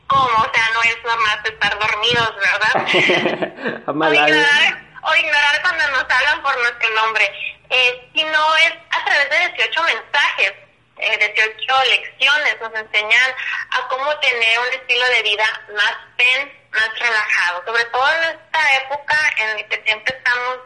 ¿Cómo? 0.09 0.25
O 0.25 0.50
sea, 0.52 0.71
no 0.75 0.83
es 0.83 0.99
normal 1.05 1.40
estar 1.45 1.79
dormidos, 1.79 2.35
¿verdad? 2.37 2.75
ignorar, 3.87 4.89
o 5.02 5.14
ignorar 5.14 5.62
cuando 5.62 5.88
nos 5.88 6.04
hablan 6.09 6.42
por 6.42 6.57
nuestro 6.59 6.90
nombre, 6.90 7.33
eh, 7.71 8.09
sino 8.14 8.57
es 8.57 8.73
a 8.90 9.04
través 9.04 9.30
de 9.30 9.49
18 9.57 9.83
mensajes, 9.83 10.52
eh, 10.99 11.33
18 11.35 11.85
lecciones, 11.85 12.61
nos 12.61 12.75
enseñan 12.75 13.35
a 13.71 13.88
cómo 13.88 14.14
tener 14.19 14.59
un 14.59 14.69
estilo 14.75 15.07
de 15.07 15.23
vida 15.23 15.61
más 15.75 15.97
zen, 16.19 16.52
más 16.73 16.99
relajado, 16.99 17.64
sobre 17.66 17.85
todo 17.87 18.12
en 18.12 18.23
esta 18.23 18.76
época 18.76 19.16
en 19.38 19.57
la 19.57 19.69
que 19.69 19.83
siempre 19.85 20.16
estamos 20.16 20.59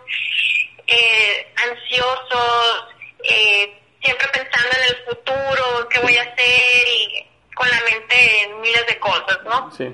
eh, 0.87 1.55
ansiosos, 1.57 2.89
eh, 3.25 3.81
siempre 4.03 4.29
pensando 4.29 4.77
en 4.77 4.85
el 4.85 5.05
futuro, 5.05 5.89
qué 5.89 6.01
voy 6.01 6.17
a 6.17 6.23
hacer 6.23 6.89
y 6.89 7.27
con 7.55 7.71
la 7.71 7.81
mente 7.83 8.43
en 8.43 8.61
miles 8.61 8.87
de 8.87 8.99
cosas, 8.99 9.39
¿no? 9.45 9.71
Sí. 9.73 9.85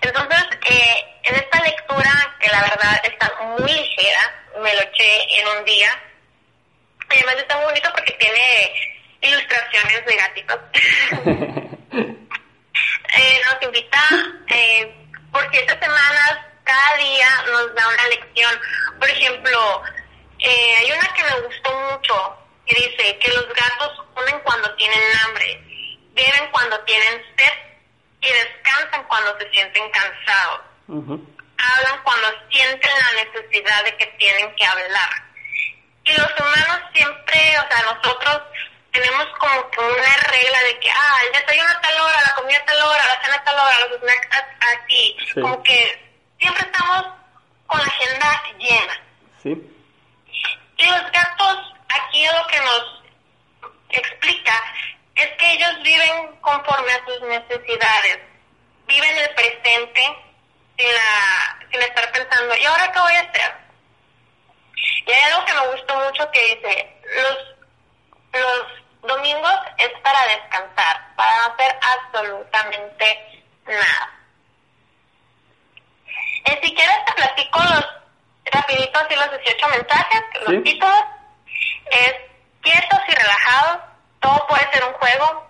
Entonces, 0.00 0.44
eh, 0.66 1.04
en 1.24 1.34
esta 1.36 1.62
lectura, 1.62 2.36
que 2.40 2.50
la 2.50 2.62
verdad 2.62 3.00
está 3.04 3.32
muy 3.58 3.72
ligera, 3.72 4.34
me 4.62 4.74
lo 4.74 4.80
eché 4.82 5.40
en 5.40 5.48
un 5.48 5.64
día. 5.64 5.90
Además 7.08 7.34
está 7.36 7.56
muy 7.56 7.64
bonito 7.66 7.90
porque 7.92 8.12
tiene 8.12 8.72
ilustraciones 9.20 10.06
de 10.06 10.16
gatitos. 10.16 10.58
eh, 13.12 13.40
nos 13.44 13.62
invita 13.62 14.00
eh, 14.48 14.94
por 15.32 15.48
siete 15.50 15.78
semanas, 15.80 16.38
cada 16.64 16.96
día 16.96 17.28
nos 17.46 17.74
da 17.74 17.88
una 17.88 18.08
lección. 18.08 18.60
Por 18.98 19.10
ejemplo, 19.10 19.82
eh, 20.38 20.74
hay 20.78 20.92
una 20.92 21.08
que 21.14 21.24
me 21.24 21.40
gustó 21.42 21.72
mucho 21.92 22.36
que 22.66 22.76
dice 22.76 23.18
que 23.18 23.32
los 23.32 23.46
gatos 23.48 24.04
comen 24.14 24.38
cuando 24.40 24.74
tienen 24.76 25.00
hambre, 25.24 25.60
beben 26.14 26.50
cuando 26.52 26.78
tienen 26.84 27.22
sed 27.36 27.69
y 28.20 28.28
descansan 28.28 29.04
cuando 29.04 29.38
se 29.38 29.50
sienten 29.50 29.90
cansados. 29.90 30.60
Hablan 30.88 32.02
cuando 32.02 32.28
sienten 32.50 32.90
la 32.90 33.24
necesidad 33.24 33.84
de 33.84 33.96
que 33.96 34.06
tienen 34.18 34.54
que 34.56 34.66
hablar. 34.66 35.10
Y 36.04 36.12
los 36.12 36.30
humanos 36.40 36.80
siempre, 36.94 37.58
o 37.58 37.68
sea, 37.70 37.82
nosotros 37.94 38.42
tenemos 38.92 39.26
como 39.38 39.70
que 39.70 39.80
una 39.80 40.16
regla 40.28 40.58
de 40.64 40.80
que, 40.80 40.90
ah, 40.90 41.16
el 41.26 41.32
desayuno 41.32 41.68
a 41.70 41.80
tal 41.80 42.00
hora, 42.00 42.22
la 42.26 42.34
comida 42.34 42.58
a 42.58 42.64
tal 42.64 42.80
hora, 42.82 43.04
la 43.06 43.22
cena 43.22 43.36
a 43.36 43.44
tal 43.44 43.58
hora, 43.58 43.86
los 43.88 44.00
snacks 44.00 44.36
a- 44.36 44.70
aquí. 44.72 45.16
Sí. 45.34 45.40
Como 45.40 45.62
que 45.62 46.10
siempre 46.40 46.64
estamos 46.66 47.06
con 47.66 47.78
la 47.78 47.86
agenda 47.86 48.42
llena. 48.58 49.00
Sí. 49.42 49.50
Y 50.78 50.84
los 50.86 51.12
gatos, 51.12 51.74
aquí 51.88 52.26
lo 52.26 52.46
que 52.48 52.60
nos 52.60 53.02
explica 53.90 54.52
es 55.22 55.30
que 55.36 55.52
ellos 55.52 55.82
viven 55.82 56.36
conforme 56.40 56.92
a 56.92 57.04
sus 57.06 57.20
necesidades, 57.22 58.18
viven 58.86 59.16
el 59.18 59.30
presente 59.34 60.02
sin, 60.78 60.88
la, 60.94 61.58
sin 61.70 61.82
estar 61.82 62.10
pensando, 62.12 62.56
¿y 62.56 62.64
ahora 62.64 62.90
qué 62.92 62.98
voy 63.00 63.12
a 63.14 63.20
hacer? 63.20 63.54
Y 65.06 65.12
hay 65.12 65.22
algo 65.32 65.44
que 65.44 65.52
me 65.54 65.66
gustó 65.72 65.94
mucho 65.96 66.30
que 66.30 66.40
dice, 66.54 66.96
los, 67.16 68.40
los 68.40 68.66
domingos 69.02 69.54
es 69.78 69.90
para 70.02 70.20
descansar, 70.26 71.14
para 71.16 71.36
no 71.36 71.54
hacer 71.54 71.78
absolutamente 71.82 73.42
nada. 73.66 74.10
Eh, 76.44 76.60
si 76.62 76.74
quieres 76.74 77.04
te 77.06 77.12
platico 77.12 77.60
los 77.60 77.86
rapidito 78.52 78.98
así 78.98 79.14
los 79.14 79.30
18 79.30 79.68
mensajes, 79.68 80.22
los 80.40 80.50
Sí. 80.50 80.62
títulos. 80.62 81.04
Es 81.90 82.14
quietos 82.62 83.00
y 83.08 83.12
relajados, 83.14 83.80
todo 84.20 84.46
puede 84.48 84.70
ser 84.72 84.84
un 84.84 84.92
juego, 84.94 85.46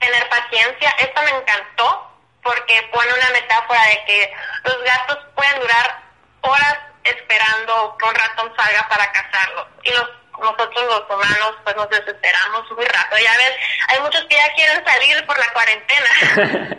tener 0.00 0.28
paciencia. 0.28 0.90
Esto 0.98 1.22
me 1.22 1.30
encantó 1.30 2.08
porque 2.42 2.88
pone 2.92 3.12
una 3.14 3.30
metáfora 3.30 3.80
de 3.86 4.04
que 4.06 4.32
los 4.64 4.82
gatos 4.82 5.18
pueden 5.34 5.60
durar 5.60 6.02
horas 6.42 6.78
esperando 7.04 7.96
que 7.98 8.04
un 8.08 8.14
ratón 8.14 8.52
salga 8.56 8.88
para 8.88 9.10
cazarlos. 9.12 9.66
Y 9.84 9.90
los, 9.92 10.08
nosotros 10.40 10.84
los 10.84 11.04
humanos 11.10 11.54
pues 11.64 11.76
nos 11.76 11.88
desesperamos 11.90 12.70
muy 12.72 12.84
rápido. 12.84 13.18
Ya 13.22 13.36
ves, 13.36 13.52
hay 13.88 14.00
muchos 14.00 14.24
que 14.24 14.36
ya 14.36 14.52
quieren 14.54 14.84
salir 14.84 15.26
por 15.26 15.38
la 15.38 15.52
cuarentena. 15.52 16.78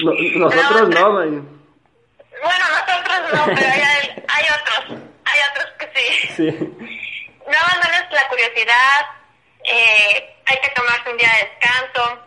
No- 0.00 0.12
nosotros 0.12 0.88
no. 0.90 1.10
Bueno, 1.12 2.64
nosotros 2.70 3.32
no, 3.32 3.44
pero 3.46 3.66
hay, 3.66 4.24
hay 4.28 4.46
otros, 4.60 5.00
hay 5.24 5.40
otros 5.50 5.66
que 5.76 5.92
sí. 5.96 6.28
Sí. 6.36 6.50
No 7.50 7.58
abandones 7.58 8.04
la 8.12 8.28
curiosidad, 8.28 9.06
eh, 9.68 10.36
hay 10.46 10.60
que 10.60 10.70
tomarse 10.70 11.10
un 11.10 11.16
día 11.16 11.30
de 11.30 11.48
descanso, 11.48 12.18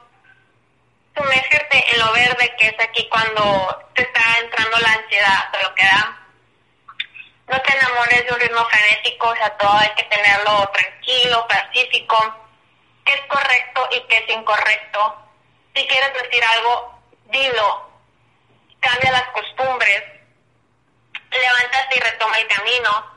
sumérgete 1.16 1.94
en 1.94 2.00
lo 2.00 2.12
verde, 2.14 2.56
que 2.58 2.68
es 2.68 2.80
aquí 2.80 3.08
cuando 3.10 3.90
te 3.96 4.04
está 4.04 4.22
entrando 4.40 4.78
la 4.80 4.94
ansiedad, 4.94 5.52
te 5.52 5.64
lo 5.64 5.76
que 5.76 5.84
da. 5.84 6.18
no 7.48 7.62
te 7.62 7.78
enamores 7.78 8.26
de 8.26 8.34
un 8.34 8.40
ritmo 8.40 8.66
frenético, 8.66 9.28
o 9.30 9.36
sea, 9.36 9.50
todo 9.58 9.74
hay 9.74 9.90
que 9.96 10.04
tenerlo 10.04 10.70
tranquilo, 10.70 11.48
pacífico, 11.48 12.48
qué 13.06 13.14
es 13.14 13.22
correcto 13.28 13.90
y 13.92 14.00
qué 14.08 14.18
es 14.18 14.30
incorrecto. 14.30 15.16
Si 15.76 15.86
quieres 15.88 16.14
decir 16.14 16.44
algo, 16.44 17.02
dilo, 17.26 17.90
cambia 18.80 19.12
las 19.12 19.28
costumbres, 19.30 20.04
levántate 21.32 21.96
y 21.96 22.00
retoma 22.00 22.40
el 22.40 22.48
camino. 22.48 23.11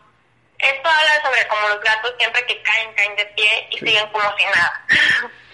Esto 0.65 0.89
habla 0.89 1.23
sobre 1.23 1.47
cómo 1.49 1.69
los 1.69 1.81
gatos 1.81 2.15
siempre 2.19 2.47
que 2.47 2.63
caen, 2.63 2.95
caen 2.95 3.17
de 3.17 3.27
pie 3.27 3.69
y 3.71 3.79
siguen 3.79 4.09
como 4.11 4.35
si 4.37 4.45
nada. 4.45 4.87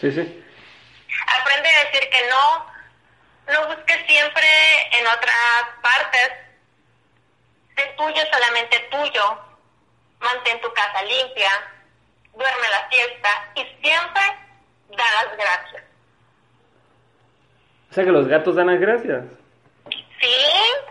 Sí, 0.01 0.13
sí. 0.13 0.45
Aprende 1.27 1.69
a 1.69 1.85
decir 1.85 2.09
que 2.11 2.29
no, 2.31 2.67
no 3.53 3.67
busques 3.75 4.07
siempre 4.07 4.47
en 4.93 5.07
otras 5.07 5.67
partes. 5.83 6.31
Sé 7.77 7.95
tuyo, 7.97 8.23
solamente 8.33 8.79
tuyo. 8.91 9.39
Mantén 10.21 10.61
tu 10.61 10.73
casa 10.75 11.03
limpia, 11.03 11.51
duerme 12.35 12.69
la 12.69 12.89
siesta 12.89 13.51
y 13.57 13.63
siempre 13.83 14.23
da 14.91 15.05
las 15.25 15.37
gracias. 15.37 15.83
O 17.91 17.95
sea 17.95 18.05
que 18.05 18.13
los 18.13 18.29
gatos 18.29 18.55
dan 18.55 18.69
las 18.69 18.79
gracias. 18.79 19.25
Sí, 20.21 20.37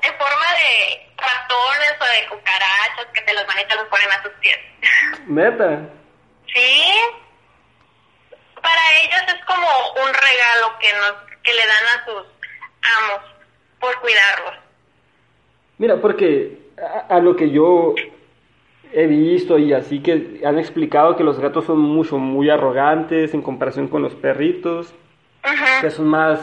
en 0.01 0.13
forma 0.17 0.47
de 0.57 1.11
ratones 1.17 1.93
o 1.99 2.05
de 2.05 2.29
cucarachas 2.29 3.05
que 3.13 3.21
te 3.21 3.33
los 3.33 3.45
manitas 3.47 3.77
los 3.77 3.87
ponen 3.87 4.11
a 4.11 4.23
tus 4.23 4.31
pies. 4.33 4.57
Neta. 5.27 5.89
Sí. 6.53 6.83
Para 8.61 8.81
ellos 9.03 9.21
es 9.27 9.45
como 9.45 9.67
un 10.03 10.13
regalo 10.13 10.77
que 10.79 10.93
nos 10.93 11.29
que 11.43 11.53
le 11.53 11.65
dan 11.65 11.85
a 11.95 12.05
sus 12.05 12.25
amos 12.97 13.21
por 13.79 13.99
cuidarlos. 14.01 14.55
Mira, 15.77 15.95
porque 16.01 16.57
a, 17.09 17.15
a 17.15 17.19
lo 17.19 17.35
que 17.35 17.49
yo 17.51 17.95
he 18.91 19.05
visto 19.07 19.57
y 19.57 19.71
así 19.73 20.01
que 20.01 20.41
han 20.45 20.59
explicado 20.59 21.15
que 21.15 21.23
los 21.23 21.39
gatos 21.39 21.65
son 21.65 21.79
mucho, 21.79 22.17
muy 22.17 22.49
arrogantes 22.49 23.33
en 23.33 23.41
comparación 23.41 23.87
con 23.87 24.01
los 24.01 24.15
perritos, 24.15 24.93
Ujú. 25.45 25.81
que 25.81 25.91
son 25.91 26.07
más... 26.07 26.39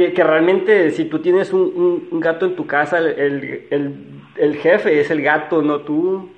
Que, 0.00 0.14
que 0.14 0.24
realmente 0.24 0.92
si 0.92 1.04
tú 1.04 1.20
tienes 1.20 1.52
un, 1.52 1.60
un- 1.60 2.08
un 2.10 2.20
gato 2.20 2.46
en 2.46 2.56
tu 2.56 2.66
casa, 2.66 2.96
el, 2.96 3.06
el, 3.20 3.68
el- 3.70 4.22
el 4.36 4.56
jefe 4.56 4.98
es 4.98 5.10
el 5.10 5.20
gato, 5.20 5.60
no 5.60 5.80
tú. 5.82 6.34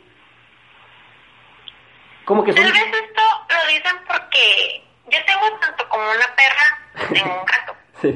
Como 2.24 2.42
que 2.42 2.52
son... 2.52 2.60
Tal 2.64 2.72
vez 2.72 2.82
esto 2.82 3.22
lo 3.50 3.68
dicen 3.68 3.96
porque 4.08 4.82
yo 5.12 5.18
tengo 5.26 5.58
tanto 5.60 5.88
como 5.88 6.02
una 6.10 6.34
perra, 6.34 7.08
tengo 7.14 7.38
un 7.38 7.46
gato. 7.46 7.76
Sí. 8.02 8.08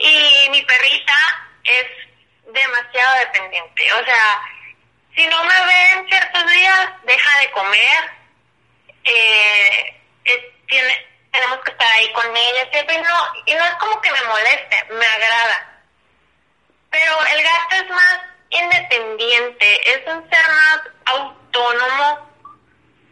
Y 0.00 0.50
mi 0.50 0.60
perrita 0.62 1.14
es 1.64 2.52
demasiado 2.52 3.18
dependiente. 3.20 3.82
O 3.94 4.04
sea, 4.04 4.40
si 5.16 5.26
no 5.26 5.42
me 5.42 5.54
ve 5.54 5.90
en 6.00 6.06
ciertos 6.06 6.50
días, 6.52 6.90
deja 7.06 7.38
de 7.40 7.50
comer. 7.52 8.10
Eh, 9.04 9.96
eh, 10.26 10.52
tiene, 10.68 10.92
tenemos 11.32 11.58
que 11.60 11.70
estar 11.70 11.88
ahí 11.92 12.12
con 12.12 12.36
ella 12.36 12.68
siempre. 12.70 12.94
Y 12.96 13.02
no, 13.02 13.26
y 13.46 13.54
no 13.54 13.64
es 13.64 13.74
como 13.74 14.00
que 14.00 14.12
me 14.12 14.22
moleste, 14.22 14.86
me 14.90 15.06
agrada. 15.06 15.82
Pero 16.90 17.12
el 17.26 17.42
gato 17.42 17.76
es 17.76 17.90
más 17.90 18.20
independiente, 18.50 19.90
es 19.90 20.06
un 20.06 20.30
ser 20.30 20.46
más 20.46 20.80
autónomo, 21.06 22.28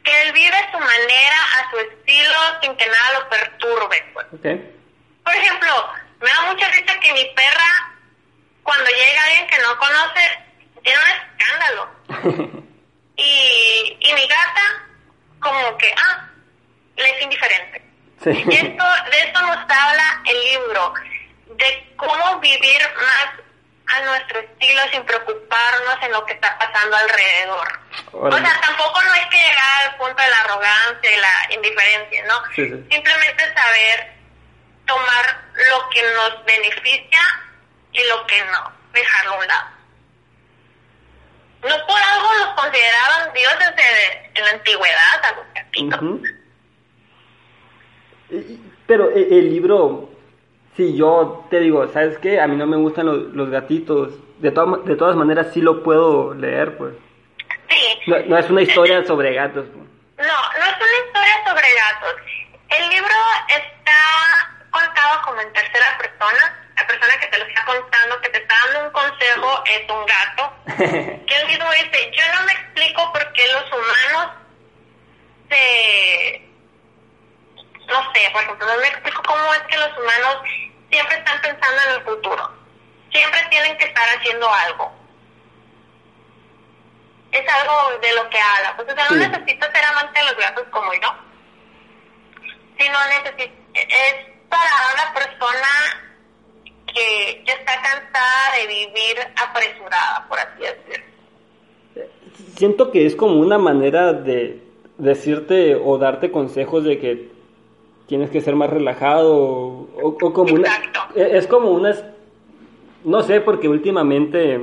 que 0.02 0.22
él 0.22 0.32
vive 0.32 0.56
a 0.56 0.70
su 0.70 0.78
manera, 0.78 1.36
a 1.58 1.70
su 1.70 1.78
estilo, 1.78 2.38
sin 2.62 2.76
que 2.76 2.86
nada 2.86 3.12
lo 3.20 3.28
perturbe. 3.28 4.10
Pues. 4.14 4.26
Por 4.30 5.34
ejemplo, 5.34 5.92
me 6.20 6.30
da 6.30 6.40
mucha 6.42 6.68
risa 6.68 6.98
que 7.00 7.12
mi 7.12 7.24
perra, 7.34 7.94
cuando 8.62 8.88
llega 8.88 9.24
alguien 9.24 9.46
que 9.48 9.58
no 9.58 9.76
conoce, 9.78 10.44
tiene 10.82 10.98
un 10.98 11.08
escándalo. 11.10 12.56
Y, 13.18 13.96
y 13.98 14.12
mi 14.12 14.26
gata, 14.28 14.86
como 15.40 15.78
que, 15.78 15.90
ah, 15.96 16.28
le 16.96 17.10
es 17.10 17.22
indiferente. 17.22 17.82
Sí. 18.22 18.30
Y 18.30 18.54
esto, 18.54 18.84
de 19.10 19.20
esto 19.20 19.40
nos 19.42 19.58
habla 19.58 20.22
el 20.24 20.44
libro, 20.44 20.94
de 21.56 21.94
cómo 21.96 22.38
vivir 22.40 22.80
más 22.96 23.46
a 23.88 24.00
nuestro 24.00 24.40
estilo 24.40 24.80
sin 24.90 25.04
preocuparnos 25.04 25.96
en 26.02 26.12
lo 26.12 26.24
que 26.26 26.32
está 26.32 26.58
pasando 26.58 26.96
alrededor. 26.96 27.80
O 28.12 28.32
sea, 28.32 28.60
tampoco 28.60 29.02
no 29.02 29.12
hay 29.12 29.28
que 29.28 29.38
llegar 29.38 29.86
al 29.86 29.96
punto 29.96 30.22
de 30.22 30.30
la 30.30 30.38
arrogancia 30.38 31.16
y 31.16 31.20
la 31.20 31.54
indiferencia, 31.54 32.24
¿no? 32.26 32.42
Sí, 32.54 32.64
sí. 32.64 32.86
Simplemente 32.90 33.54
saber 33.54 34.12
tomar 34.86 35.44
lo 35.70 35.88
que 35.90 36.02
nos 36.02 36.44
beneficia 36.44 37.20
y 37.92 38.04
lo 38.08 38.26
que 38.26 38.44
no, 38.44 38.72
dejarlo 38.92 39.32
a 39.32 39.38
un 39.38 39.46
lado. 39.46 39.68
No 41.62 41.86
por 41.86 42.00
algo 42.00 42.34
los 42.34 42.48
consideraban 42.54 43.32
dioses 43.32 43.76
de, 43.76 44.30
en 44.34 44.44
la 44.44 44.50
antigüedad 44.50 45.24
a 45.24 45.32
los 45.32 45.46
Pero 48.86 49.10
e- 49.10 49.38
el, 49.38 49.50
libro, 49.50 50.08
si 50.76 50.96
yo 50.96 51.46
te 51.50 51.60
digo, 51.60 51.86
¿sabes 51.88 52.18
qué? 52.18 52.40
A 52.40 52.46
mí 52.46 52.56
no 52.56 52.66
me 52.66 52.76
gustan 52.76 53.06
los, 53.06 53.18
los 53.34 53.50
gatitos. 53.50 54.12
De, 54.38 54.50
to- 54.50 54.82
de 54.84 54.96
todas 54.96 55.16
maneras 55.16 55.48
sí 55.52 55.60
lo 55.60 55.82
puedo 55.82 56.34
leer, 56.34 56.76
pues. 56.76 56.94
Sí. 57.68 57.98
No, 58.06 58.18
no 58.26 58.38
es 58.38 58.48
una 58.50 58.62
historia 58.62 59.04
sobre 59.04 59.34
gatos. 59.34 59.66
pues. 59.72 60.26
No, 60.28 60.34
no 60.34 60.64
es 60.64 60.76
una 60.76 61.06
historia 61.06 61.34
sobre 61.46 61.66
gatos. 61.74 62.14
El 62.68 62.88
libro 62.90 63.14
está 63.48 64.50
contado 64.70 65.22
como 65.24 65.40
en 65.40 65.52
tercera 65.52 65.86
persona. 65.98 66.62
La 66.76 66.86
persona 66.86 67.14
que 67.20 67.26
te 67.28 67.38
lo 67.38 67.44
está 67.44 67.64
contando, 67.64 68.20
que 68.20 68.28
te 68.28 68.38
está 68.38 68.54
dando 68.66 68.86
un 68.86 68.92
consejo, 68.92 69.64
es 69.64 69.90
un 69.90 70.06
gato. 70.06 70.52
Que 71.26 71.34
él 71.34 71.46
mismo 71.48 71.66
dice, 71.72 72.12
yo 72.12 72.22
no 72.38 72.46
me 72.46 72.52
explico 72.52 73.12
por 73.12 73.32
qué 73.32 73.42
los 73.52 73.64
humanos 73.72 74.32
se... 75.50 76.45
No 77.86 78.12
sé, 78.12 78.20
por 78.32 78.42
ejemplo, 78.42 78.66
no 78.66 78.80
me 78.80 78.88
explico 78.88 79.22
cómo 79.26 79.54
es 79.54 79.60
que 79.62 79.78
los 79.78 79.90
humanos 79.98 80.42
siempre 80.90 81.16
están 81.18 81.40
pensando 81.40 81.82
en 81.88 81.94
el 81.94 82.02
futuro. 82.02 82.50
Siempre 83.12 83.40
tienen 83.50 83.76
que 83.78 83.84
estar 83.84 84.04
haciendo 84.18 84.48
algo. 84.52 84.92
Es 87.32 87.44
algo 87.48 87.98
de 88.00 88.12
lo 88.14 88.28
que 88.30 88.38
habla. 88.38 88.76
Pues, 88.76 88.88
o 88.90 88.94
sea, 88.94 89.04
no 89.10 89.16
Sí. 89.16 89.28
necesitas 89.30 89.70
ser 89.72 89.84
amante 89.84 90.18
de 90.20 90.26
los 90.26 90.36
gatos 90.36 90.64
como 90.70 90.92
yo. 90.94 91.14
Sino 92.78 92.98
necesito... 93.08 93.54
Es 93.74 94.14
para 94.48 94.70
una 94.94 95.14
persona 95.14 95.68
que 96.94 97.42
ya 97.46 97.52
está 97.54 97.74
cansada 97.82 98.56
de 98.58 98.66
vivir 98.68 99.18
apresurada, 99.36 100.26
por 100.28 100.38
así 100.38 100.60
decirlo. 100.60 101.06
Siento 102.56 102.90
que 102.90 103.06
es 103.06 103.14
como 103.16 103.34
una 103.36 103.58
manera 103.58 104.12
de 104.12 104.62
decirte 104.98 105.74
o 105.74 105.98
darte 105.98 106.30
consejos 106.30 106.84
de 106.84 106.98
que 106.98 107.35
tienes 108.06 108.30
que 108.30 108.40
ser 108.40 108.54
más 108.56 108.70
relajado 108.70 109.34
o, 109.36 109.88
o 110.20 110.32
como 110.32 110.54
una... 110.54 110.68
E- 111.14 111.36
Es 111.36 111.46
como 111.46 111.70
una... 111.70 111.94
No 113.04 113.22
sé, 113.22 113.40
porque 113.40 113.68
últimamente, 113.68 114.60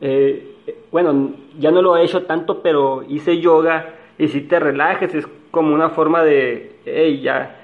eh, 0.00 0.54
bueno, 0.92 1.30
ya 1.58 1.70
no 1.70 1.80
lo 1.82 1.96
he 1.96 2.04
hecho 2.04 2.24
tanto, 2.24 2.62
pero 2.62 3.02
hice 3.08 3.40
yoga 3.40 3.94
y 4.18 4.28
si 4.28 4.42
te 4.42 4.60
relajes 4.60 5.14
es 5.14 5.26
como 5.50 5.74
una 5.74 5.90
forma 5.90 6.22
de, 6.22 6.72
hey, 6.84 7.20
ya, 7.22 7.56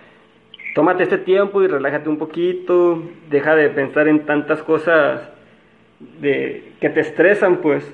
tómate 0.75 1.03
este 1.03 1.19
tiempo 1.19 1.63
y 1.63 1.67
relájate 1.67 2.09
un 2.09 2.17
poquito, 2.17 3.03
deja 3.29 3.55
de 3.55 3.69
pensar 3.69 4.09
en 4.09 4.25
tantas 4.25 4.63
cosas 4.63 5.29
de 6.21 6.73
que 6.81 6.89
te 6.89 7.01
estresan, 7.01 7.59
pues. 7.59 7.85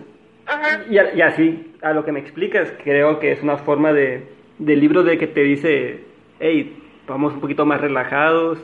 Y, 0.88 0.94
y 0.94 1.20
así, 1.22 1.72
a 1.83 1.92
lo 1.92 2.05
que 2.05 2.12
me 2.12 2.20
explicas, 2.20 2.72
creo 2.85 3.18
que 3.18 3.33
es 3.33 3.42
una 3.42 3.57
forma 3.59 3.92
de, 3.92 4.22
de 4.59 4.77
libro 4.77 5.03
de 5.03 5.18
que 5.18 5.27
te 5.27 5.42
dice, 5.42 6.05
hey, 6.38 6.77
vamos 7.08 7.32
un 7.32 7.40
poquito 7.40 7.64
más 7.64 7.80
relajados, 7.80 8.58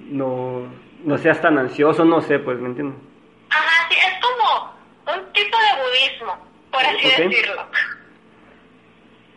no, 0.00 0.66
no 1.04 1.18
seas 1.18 1.40
tan 1.40 1.58
ansioso, 1.58 2.04
no 2.04 2.20
sé, 2.20 2.38
pues, 2.38 2.58
¿me 2.58 2.68
entiendes? 2.68 2.98
Ajá, 3.50 3.88
sí, 3.88 3.96
es 3.96 4.14
como 4.20 4.74
un 5.16 5.32
tipo 5.32 5.56
de 5.56 5.82
budismo, 5.82 6.46
por 6.70 6.84
así 6.84 7.08
decirlo. 7.08 7.66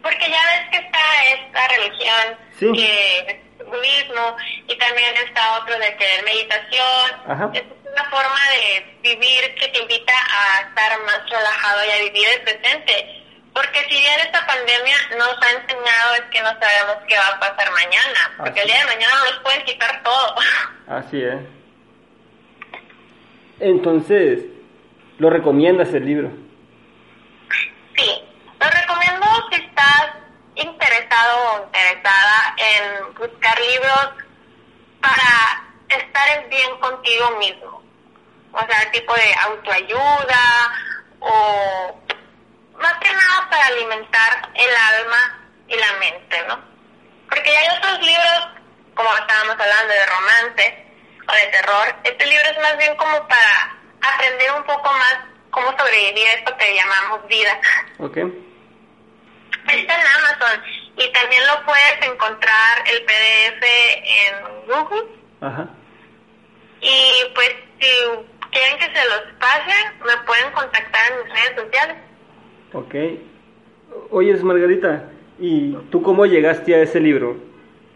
Porque 0.01 0.29
ya 0.29 0.39
ves 0.45 0.69
que 0.71 0.77
está 0.77 0.99
esta 1.33 1.67
religión 1.67 2.37
Sí. 2.57 2.71
que 2.73 3.19
es 3.59 3.65
budismo 3.65 4.35
y 4.67 4.77
también 4.77 5.13
está 5.25 5.59
otro 5.59 5.77
de 5.77 5.95
que 5.97 6.23
meditación. 6.23 7.11
Ajá. 7.27 7.51
Es 7.53 7.63
una 7.91 8.03
forma 8.05 8.39
de 8.55 8.85
vivir 9.03 9.55
que 9.55 9.67
te 9.67 9.81
invita 9.81 10.13
a 10.13 10.61
estar 10.61 10.99
más 11.05 11.29
relajado 11.29 11.85
y 11.85 11.89
a 11.91 12.03
vivir 12.05 12.27
el 12.35 12.41
presente. 12.41 13.18
Porque 13.53 13.79
si 13.89 13.97
bien 13.97 14.19
esta 14.19 14.45
pandemia 14.45 14.95
nos 15.17 15.35
ha 15.41 15.51
enseñado 15.51 16.15
es 16.15 16.23
que 16.31 16.41
no 16.41 16.49
sabemos 16.49 16.97
qué 17.07 17.17
va 17.17 17.27
a 17.35 17.39
pasar 17.39 17.71
mañana. 17.71 18.31
Porque 18.37 18.61
el 18.61 18.67
día 18.67 18.79
de 18.79 18.85
mañana 18.85 19.13
nos 19.29 19.39
pueden 19.39 19.63
quitar 19.65 20.03
todo. 20.03 20.35
Así 20.87 21.21
es. 21.21 21.39
Entonces, 23.59 24.45
¿lo 25.17 25.29
recomiendas 25.29 25.93
el 25.93 26.05
libro? 26.05 26.31
Sí, 27.97 28.23
lo 28.61 28.69
recomiendo 28.69 29.25
si 29.51 29.61
estás 29.61 30.11
interesado 30.55 31.37
o 31.53 31.65
interesada 31.65 32.55
en 32.57 33.13
buscar 33.15 33.59
libros 33.59 34.09
para 35.01 35.69
estar 35.89 36.39
en 36.39 36.49
bien 36.49 36.79
contigo 36.79 37.31
mismo. 37.39 37.83
O 38.51 38.59
sea, 38.59 38.91
tipo 38.91 39.13
de 39.13 39.33
autoayuda 39.45 40.71
o 41.19 41.99
más 42.79 42.93
que 42.99 43.11
nada 43.11 43.49
para 43.49 43.65
alimentar 43.67 44.49
el 44.55 44.75
alma 44.75 45.39
y 45.67 45.75
la 45.75 45.93
mente, 45.93 46.43
¿no? 46.47 46.59
Porque 47.29 47.51
ya 47.51 47.59
hay 47.59 47.77
otros 47.77 47.99
libros, 47.99 48.47
como 48.95 49.15
estábamos 49.15 49.55
hablando, 49.59 49.93
de 49.93 50.05
romance 50.05 50.85
o 51.27 51.33
de 51.33 51.47
terror. 51.47 51.95
Este 52.03 52.25
libro 52.25 52.45
es 52.49 52.59
más 52.59 52.77
bien 52.77 52.95
como 52.95 53.27
para 53.27 53.77
aprender 54.01 54.51
un 54.53 54.63
poco 54.63 54.91
más 54.93 55.17
cómo 55.51 55.77
sobrevivir 55.77 56.27
a 56.27 56.33
esto 56.33 56.57
que 56.57 56.75
llamamos 56.75 57.27
vida. 57.27 57.59
Ok. 57.99 58.17
Está 59.67 60.01
en 60.01 60.07
Amazon 60.07 60.63
y 60.97 61.11
también 61.11 61.45
lo 61.47 61.65
puedes 61.65 62.01
encontrar 62.01 62.83
el 62.87 63.05
PDF 63.05 63.63
en 64.03 64.65
Google. 64.67 65.05
Ajá. 65.41 65.67
Y 66.81 67.31
pues 67.35 67.55
si 67.79 67.87
quieren 68.51 68.77
que 68.79 68.99
se 68.99 69.05
los 69.07 69.21
pase, 69.39 69.91
me 70.05 70.17
pueden 70.25 70.51
contactar 70.51 71.11
en 71.11 71.23
mis 71.23 71.33
redes 71.33 71.55
sociales. 71.63 71.97
Ok. 72.73 72.95
Oyes, 74.11 74.43
Margarita, 74.43 75.09
¿y 75.39 75.73
tú 75.91 76.01
cómo 76.01 76.25
llegaste 76.25 76.75
a 76.75 76.81
ese 76.81 76.99
libro? 76.99 77.37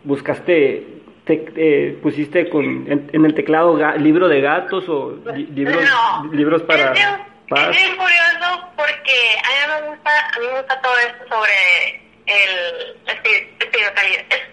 ¿Buscaste, 0.03 0.87
te, 1.25 1.45
eh, 1.55 1.97
pusiste 2.01 2.49
con, 2.49 2.65
en, 2.91 3.09
en 3.13 3.25
el 3.25 3.33
teclado 3.33 3.75
ga- 3.77 3.95
libro 3.97 4.27
de 4.27 4.41
gatos 4.41 4.87
o 4.89 5.17
li- 5.33 5.45
libros, 5.47 5.83
no. 6.23 6.33
libros 6.33 6.61
para 6.63 6.91
es 6.91 6.93
bien, 6.93 7.95
curioso 7.95 8.67
porque 8.75 9.15
a 9.43 9.67
mí 9.67 9.83
me 9.83 9.89
gusta, 9.89 10.11
a 10.35 10.39
mí 10.39 10.45
me 10.51 10.57
gusta 10.59 10.81
todo 10.81 10.97
esto 10.97 11.23
sobre 11.29 12.01
el 12.25 12.97
espiritualidad. 13.05 14.25
Es- 14.29 14.49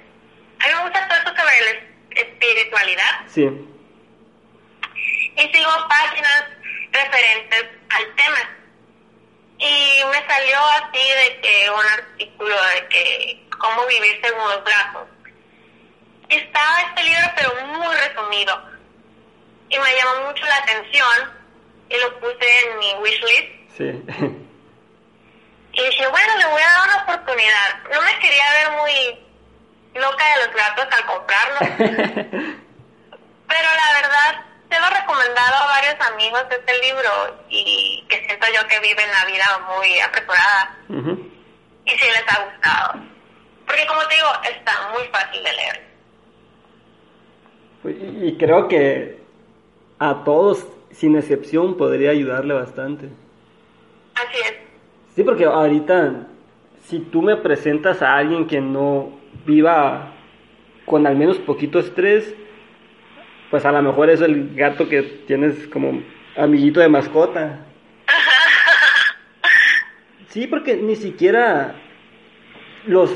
a 0.60 0.66
mí 0.68 0.74
me 0.76 0.82
gusta 0.84 1.08
todo 1.08 1.18
esto 1.18 1.30
sobre 1.30 1.60
la 1.64 1.70
es- 1.70 2.26
espiritualidad 2.28 3.12
Sí. 3.26 3.42
y 5.36 5.40
sigo 5.56 5.70
páginas 5.88 6.44
referentes 6.92 7.64
al 7.88 8.14
tema. 8.16 8.56
Y 9.60 10.02
me 10.10 10.26
salió 10.26 10.58
así 10.58 10.98
de 10.98 11.40
que 11.42 11.70
un 11.70 11.86
artículo 11.86 12.56
de 12.64 12.88
que 12.88 13.46
cómo 13.58 13.86
vivir 13.86 14.18
según 14.22 14.48
los 14.48 14.64
brazos. 14.64 15.08
Estaba 16.30 16.80
este 16.80 17.02
libro 17.04 17.30
pero 17.36 17.66
muy 17.66 17.94
resumido. 17.94 18.62
Y 19.68 19.78
me 19.78 19.96
llamó 19.96 20.28
mucho 20.28 20.44
la 20.46 20.56
atención 20.56 21.40
y 21.90 21.98
lo 21.98 22.20
puse 22.20 22.60
en 22.64 22.78
mi 22.78 22.94
wishlist. 22.94 23.76
Sí. 23.76 24.36
Y 25.72 25.84
dije, 25.84 26.08
bueno, 26.08 26.36
le 26.38 26.46
voy 26.46 26.62
a 26.62 26.66
dar 26.66 26.88
una 26.88 27.02
oportunidad. 27.02 27.82
No 27.92 28.02
me 28.02 28.18
quería 28.18 28.52
ver 28.52 28.70
muy 28.72 30.02
loca 30.02 30.24
de 30.34 30.46
los 30.46 30.56
gatos 30.56 30.86
al 30.90 31.06
comprarlo. 31.06 31.58
Pero 33.48 33.68
la 33.76 34.00
verdad, 34.00 34.44
se 34.70 34.78
lo 34.78 34.86
he 34.86 35.00
recomendado 35.00 35.56
a 35.56 35.66
varios 35.66 35.96
amigos 36.12 36.42
este 36.50 36.72
libro 36.86 37.10
y 37.48 38.04
que 38.08 38.24
siento 38.26 38.46
yo 38.54 38.66
que 38.68 38.78
viven 38.80 39.06
la 39.10 39.24
vida 39.26 39.44
muy 39.76 39.98
apresurada 40.00 40.76
Ujú. 40.88 41.10
y 41.86 41.90
sí 41.90 42.06
les 42.06 42.24
ha 42.28 42.44
gustado. 42.44 43.00
Porque 43.66 43.86
como 43.86 44.00
te 44.08 44.14
digo, 44.14 44.28
está 44.56 44.72
muy 44.92 45.02
fácil 45.08 45.42
de 45.44 45.52
leer. 45.52 45.90
y, 48.22 48.28
y 48.28 48.38
creo 48.38 48.68
que 48.68 49.20
a 49.98 50.24
todos, 50.24 50.66
sin 50.92 51.16
excepción, 51.16 51.76
podría 51.76 52.10
ayudarle 52.10 52.54
bastante. 52.54 53.08
Así 54.14 54.38
es. 54.44 54.54
Sí, 55.14 55.22
porque 55.24 55.44
ahorita, 55.44 56.26
si 56.86 57.00
tú 57.00 57.22
me 57.22 57.36
presentas 57.36 58.02
a 58.02 58.16
alguien 58.16 58.46
que 58.46 58.60
no 58.60 59.18
viva 59.44 60.12
con 60.86 61.06
al 61.06 61.16
menos 61.16 61.38
poquito 61.38 61.78
estrés, 61.78 62.34
pues 63.50 63.64
a 63.64 63.72
lo 63.72 63.82
mejor 63.82 64.10
es 64.10 64.20
el 64.20 64.54
gato 64.54 64.88
que 64.88 65.02
tienes 65.02 65.66
como 65.68 66.02
amiguito 66.36 66.80
de 66.80 66.88
mascota. 66.88 67.66
Sí, 70.28 70.46
porque 70.46 70.76
ni 70.76 70.94
siquiera 70.94 71.74
los, 72.86 73.10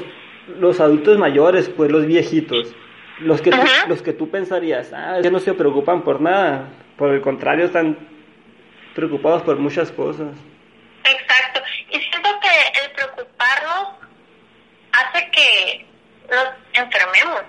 los 0.59 0.81
adultos 0.81 1.17
mayores, 1.17 1.69
pues 1.69 1.89
los 1.93 2.07
viejitos, 2.07 2.75
los 3.21 3.41
que, 3.41 3.53
tú, 3.53 3.59
los 3.87 4.03
que 4.03 4.13
tú 4.13 4.31
pensarías, 4.31 4.93
ah, 4.93 5.21
ya 5.23 5.31
no 5.31 5.39
se 5.39 5.55
preocupan 5.55 6.03
por 6.03 6.21
nada, 6.21 6.71
por 6.97 7.11
el 7.11 7.21
contrario, 7.21 7.67
están 7.67 7.97
preocupados 8.97 9.43
por 9.43 9.57
muchas 9.59 9.93
cosas. 9.93 10.37
Exacto. 11.05 11.61
Y 11.91 12.01
siento 12.01 12.31
que 12.41 12.83
el 12.85 12.91
preocuparnos 12.91 13.89
hace 14.91 15.31
que 15.31 15.87
nos 16.29 16.49
enfermemos. 16.73 17.43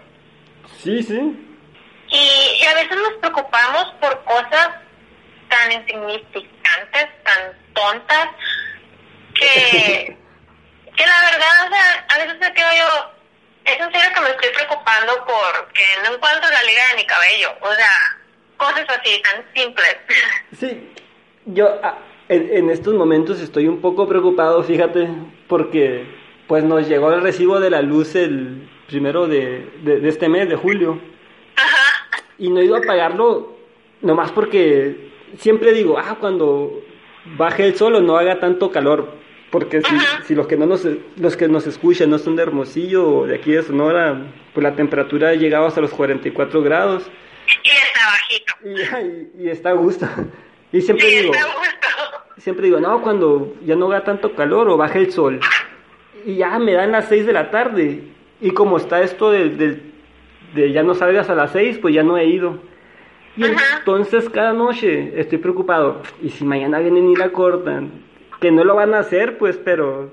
Sí, 0.77 1.01
sí. 1.01 1.44
Y 2.65 2.67
a 2.67 2.73
veces 2.73 2.97
nos 2.97 3.13
preocupamos 3.19 3.93
por 4.01 4.23
cosas 4.23 4.69
tan 5.49 5.71
insignificantes, 5.71 7.07
tan 7.23 7.53
tontas, 7.75 8.29
que, 9.35 10.17
que 10.97 11.05
la 11.05 11.21
verdad, 11.29 11.67
o 11.67 11.69
sea, 11.69 12.05
a 12.09 12.17
veces 12.17 12.39
me 12.39 12.53
quedo 12.53 12.67
yo, 12.75 13.11
es 13.65 13.79
en 13.79 13.91
serio 13.91 14.09
que 14.15 14.21
me 14.21 14.29
estoy 14.31 14.49
preocupando 14.55 15.13
porque 15.27 15.83
no 16.03 16.15
encuentro 16.15 16.49
la 16.49 16.63
liga 16.63 16.81
de 16.89 16.95
mi 16.95 17.05
cabello, 17.05 17.49
o 17.61 17.75
sea, 17.75 18.17
cosas 18.57 18.85
así, 18.89 19.21
tan 19.21 19.45
simples. 19.53 19.97
Sí, 20.59 20.91
yo 21.45 21.79
ah, 21.83 21.99
en, 22.29 22.49
en 22.51 22.71
estos 22.71 22.95
momentos 22.95 23.41
estoy 23.41 23.67
un 23.67 23.79
poco 23.79 24.07
preocupado, 24.07 24.63
fíjate, 24.63 25.07
porque 25.47 26.03
pues 26.47 26.63
nos 26.63 26.87
llegó 26.87 27.13
el 27.13 27.21
recibo 27.21 27.59
de 27.59 27.69
la 27.69 27.83
luz 27.83 28.15
el 28.15 28.67
primero 28.87 29.27
de, 29.27 29.69
de, 29.83 29.99
de 29.99 30.09
este 30.09 30.29
mes, 30.29 30.49
de 30.49 30.55
julio, 30.55 30.99
y 32.37 32.49
no 32.49 32.59
he 32.59 32.65
ido 32.65 32.75
a 32.75 32.81
pagarlo 32.81 33.55
nomás 34.01 34.31
porque 34.31 35.09
siempre 35.37 35.73
digo, 35.73 35.97
ah, 35.97 36.17
cuando 36.19 36.81
baje 37.37 37.65
el 37.65 37.75
sol 37.75 37.95
o 37.95 38.01
no 38.01 38.17
haga 38.17 38.39
tanto 38.39 38.71
calor, 38.71 39.13
porque 39.51 39.81
si, 39.81 39.95
si 40.25 40.35
los 40.35 40.47
que 40.47 40.57
no 40.57 40.65
nos 40.65 40.85
los 41.17 41.37
que 41.37 41.47
nos 41.47 41.65
escuchan 41.65 42.09
no 42.09 42.17
son 42.19 42.35
de 42.35 42.43
Hermosillo 42.43 43.07
o 43.19 43.25
de 43.27 43.35
aquí 43.35 43.51
de 43.51 43.63
Sonora, 43.63 44.17
pues 44.53 44.63
la 44.63 44.75
temperatura 44.75 45.29
ha 45.29 45.33
llegado 45.35 45.65
hasta 45.65 45.81
los 45.81 45.91
44 45.91 46.61
grados 46.61 47.09
y 47.63 47.69
está 47.69 48.73
bajito. 48.73 49.01
y, 49.39 49.41
y- 49.41 49.45
y 49.45 49.49
está 49.49 49.69
a 49.69 49.73
gusto. 49.73 50.07
Y 50.71 50.81
siempre 50.81 51.07
Sí, 51.09 51.15
digo, 51.21 51.33
siempre 52.37 52.65
digo, 52.65 52.79
no, 52.79 53.01
cuando 53.01 53.53
ya 53.65 53.75
no 53.75 53.85
haga 53.87 54.03
tanto 54.03 54.33
calor 54.35 54.67
o 54.69 54.77
baje 54.77 54.99
el 54.99 55.11
sol. 55.11 55.39
Y 56.25 56.35
ya 56.35 56.57
me 56.59 56.73
dan 56.73 56.91
las 56.91 57.07
6 57.07 57.25
de 57.25 57.33
la 57.33 57.49
tarde. 57.51 58.03
Y 58.41 58.51
como 58.51 58.77
está 58.77 59.01
esto 59.01 59.31
del, 59.31 59.57
del- 59.57 59.93
de 60.55 60.71
ya 60.71 60.83
no 60.83 60.93
salgas 60.95 61.29
a 61.29 61.35
las 61.35 61.51
6, 61.51 61.77
pues 61.79 61.93
ya 61.93 62.03
no 62.03 62.17
he 62.17 62.25
ido. 62.25 62.57
Y 63.37 63.43
Ajá. 63.43 63.77
entonces 63.79 64.29
cada 64.29 64.53
noche 64.53 65.13
estoy 65.19 65.37
preocupado. 65.39 66.01
Y 66.21 66.29
si 66.29 66.45
mañana 66.45 66.79
vienen 66.79 67.09
y 67.09 67.15
la 67.15 67.29
cortan, 67.29 67.91
que 68.39 68.51
no 68.51 68.63
lo 68.63 68.75
van 68.75 68.93
a 68.93 68.99
hacer, 68.99 69.37
pues, 69.37 69.57
pero 69.57 70.09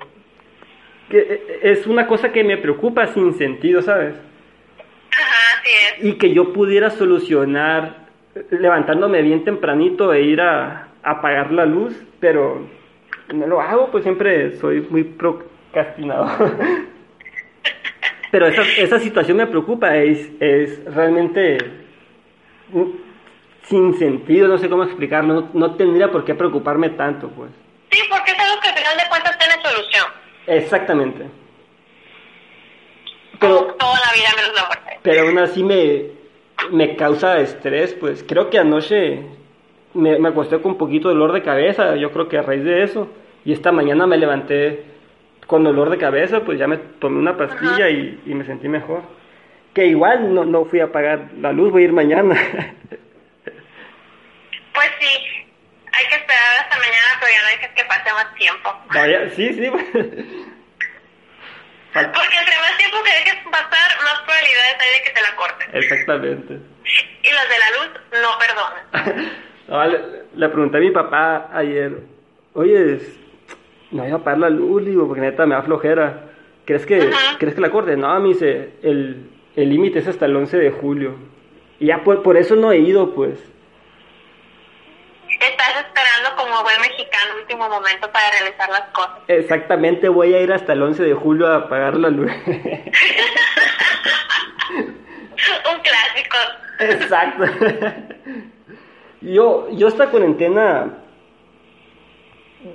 que 1.08 1.18
e- 1.18 1.70
es 1.70 1.86
una 1.86 2.06
cosa 2.06 2.32
que 2.32 2.42
me 2.44 2.56
preocupa 2.56 3.06
sin 3.08 3.34
sentido, 3.34 3.80
¿sabes? 3.82 4.14
Ajá, 5.12 5.60
así 5.60 5.70
es. 6.00 6.04
y 6.04 6.12
que 6.18 6.32
yo 6.34 6.52
pudiera 6.52 6.90
solucionar 6.90 8.06
eh, 8.34 8.44
levantándome 8.50 9.22
bien 9.22 9.44
tempranito 9.44 10.12
e 10.12 10.22
ir 10.22 10.40
a, 10.40 10.88
a 11.02 11.10
apagar 11.12 11.52
la 11.52 11.66
luz, 11.66 11.94
pero 12.18 12.66
no 13.34 13.46
lo 13.46 13.60
hago, 13.60 13.90
pues 13.90 14.02
siempre 14.04 14.56
soy 14.56 14.80
muy 14.90 15.04
procrastinador. 15.04 16.50
pero 18.32 18.46
esa, 18.46 18.62
esa 18.78 18.98
situación 18.98 19.36
me 19.36 19.46
preocupa, 19.46 19.94
es, 19.94 20.30
es 20.40 20.82
realmente 20.86 21.58
sin 23.64 23.98
sentido, 23.98 24.48
no 24.48 24.56
sé 24.56 24.70
cómo 24.70 24.84
explicarlo, 24.84 25.34
no, 25.34 25.50
no 25.52 25.74
tendría 25.76 26.10
por 26.10 26.24
qué 26.24 26.34
preocuparme 26.34 26.88
tanto, 26.88 27.28
pues. 27.28 27.50
Sí, 27.90 28.00
porque 28.08 28.32
es 28.32 28.38
algo 28.38 28.58
que 28.62 28.68
al 28.70 28.74
final 28.74 28.96
de 28.96 29.02
cuentas 29.10 29.38
tiene 29.38 29.54
solución. 29.62 30.06
Exactamente. 30.46 31.26
Pero, 33.38 33.74
toda 33.78 34.00
la 34.00 34.12
vida 34.14 34.28
menos 34.34 34.54
la 34.54 34.64
muerte. 34.64 34.98
pero 35.02 35.26
aún 35.26 35.38
así 35.38 35.62
me, 35.62 36.06
me 36.70 36.96
causa 36.96 37.38
estrés, 37.38 37.92
pues 37.92 38.24
creo 38.26 38.48
que 38.48 38.58
anoche 38.58 39.26
me, 39.92 40.18
me 40.18 40.30
acosté 40.30 40.58
con 40.62 40.72
un 40.72 40.78
poquito 40.78 41.08
de 41.08 41.14
dolor 41.16 41.34
de 41.34 41.42
cabeza, 41.42 41.96
yo 41.96 42.10
creo 42.12 42.30
que 42.30 42.38
a 42.38 42.42
raíz 42.42 42.64
de 42.64 42.82
eso, 42.82 43.08
y 43.44 43.52
esta 43.52 43.72
mañana 43.72 44.06
me 44.06 44.16
levanté 44.16 44.91
con 45.52 45.64
dolor 45.64 45.90
de 45.90 45.98
cabeza, 45.98 46.40
pues 46.40 46.58
ya 46.58 46.66
me 46.66 46.78
tomé 46.78 47.18
una 47.18 47.36
pastilla 47.36 47.90
y, 47.90 48.22
y 48.24 48.32
me 48.34 48.46
sentí 48.46 48.70
mejor. 48.70 49.02
Que 49.74 49.84
igual 49.84 50.32
no, 50.34 50.46
no 50.46 50.64
fui 50.64 50.80
a 50.80 50.84
apagar 50.84 51.28
la 51.42 51.52
luz, 51.52 51.70
voy 51.70 51.82
a 51.82 51.84
ir 51.84 51.92
mañana. 51.92 52.34
Pues 54.74 54.88
sí, 54.98 55.06
hay 55.92 56.06
que 56.08 56.14
esperar 56.14 56.60
hasta 56.60 56.78
mañana, 56.78 57.20
pero 57.20 57.30
ya 57.30 57.42
no 57.42 57.48
dejes 57.48 57.70
que 57.76 57.84
pase 57.84 58.10
más 58.14 58.34
tiempo. 58.36 58.74
Vaya, 58.94 59.28
sí, 59.36 59.52
sí. 59.52 59.68
Porque 61.92 62.36
entre 62.40 62.56
más 62.56 62.76
tiempo 62.78 62.96
que 63.04 63.12
dejes 63.12 63.36
pasar, 63.50 64.02
más 64.02 64.18
probabilidades 64.24 64.76
hay 64.80 64.92
de 64.98 65.04
que 65.04 65.10
te 65.10 65.20
la 65.20 65.36
corten. 65.36 65.68
Exactamente. 65.74 66.54
Y 66.54 67.30
los 67.30 67.46
de 67.52 67.58
la 67.58 67.70
luz 67.76 67.90
no 68.22 68.30
perdonan. 68.38 68.82
No, 69.68 69.84
le, 69.86 69.98
le 70.34 70.48
pregunté 70.48 70.78
a 70.78 70.80
mi 70.80 70.90
papá 70.90 71.48
ayer, 71.52 71.92
oye, 72.54 72.98
no 73.92 74.06
iba 74.06 74.16
a 74.16 74.20
apagar 74.20 74.40
la 74.40 74.50
luz, 74.50 74.84
digo, 74.84 75.06
porque 75.06 75.20
neta 75.20 75.46
me 75.46 75.54
da 75.54 75.62
flojera. 75.62 76.24
¿Crees 76.64 76.86
que, 76.86 76.96
Ajá. 76.98 77.38
¿crees 77.38 77.54
que 77.54 77.60
la 77.60 77.70
corte? 77.70 77.96
No, 77.96 78.18
me 78.20 78.28
dice, 78.28 78.74
el 78.82 79.28
el 79.56 79.68
límite 79.68 79.98
es 79.98 80.08
hasta 80.08 80.26
el 80.26 80.36
11 80.36 80.56
de 80.58 80.70
julio. 80.70 81.16
Y 81.78 81.86
ya 81.86 82.02
por, 82.04 82.22
por 82.22 82.36
eso 82.36 82.56
no 82.56 82.72
he 82.72 82.78
ido, 82.78 83.14
pues. 83.14 83.38
Estás 85.28 85.84
esperando 85.84 86.36
como 86.36 86.62
buen 86.62 86.80
mexicano 86.80 87.34
último 87.40 87.68
momento 87.68 88.10
para 88.12 88.30
realizar 88.30 88.68
las 88.70 88.88
cosas. 88.92 89.18
Exactamente, 89.28 90.08
voy 90.08 90.34
a 90.34 90.40
ir 90.40 90.52
hasta 90.52 90.72
el 90.72 90.82
11 90.82 91.02
de 91.02 91.14
julio 91.14 91.48
a 91.48 91.56
apagar 91.56 91.96
la 91.96 92.10
luz. 92.10 92.30
Un 95.74 95.80
clásico. 95.80 96.36
Exacto. 96.78 97.44
Yo, 99.20 99.68
yo 99.70 99.86
esta 99.86 100.10
cuarentena, 100.10 100.98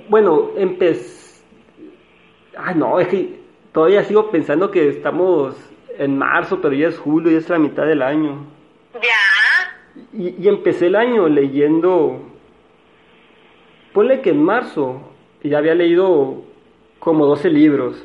bueno, 0.08 0.50
empecé... 0.56 1.42
Ah, 2.56 2.74
no, 2.74 2.98
es 2.98 3.08
que 3.08 3.40
todavía 3.72 4.02
sigo 4.04 4.30
pensando 4.30 4.70
que 4.70 4.88
estamos 4.88 5.54
en 5.96 6.18
marzo, 6.18 6.60
pero 6.60 6.74
ya 6.74 6.88
es 6.88 6.98
julio, 6.98 7.30
ya 7.30 7.38
es 7.38 7.48
la 7.48 7.58
mitad 7.58 7.86
del 7.86 8.02
año. 8.02 8.46
Ya. 8.94 10.02
Y, 10.12 10.42
y 10.42 10.48
empecé 10.48 10.86
el 10.86 10.96
año 10.96 11.28
leyendo, 11.28 12.20
ponle 13.92 14.20
que 14.20 14.30
en 14.30 14.42
marzo 14.42 15.00
ya 15.42 15.58
había 15.58 15.74
leído 15.74 16.42
como 16.98 17.26
12 17.26 17.50
libros. 17.50 18.04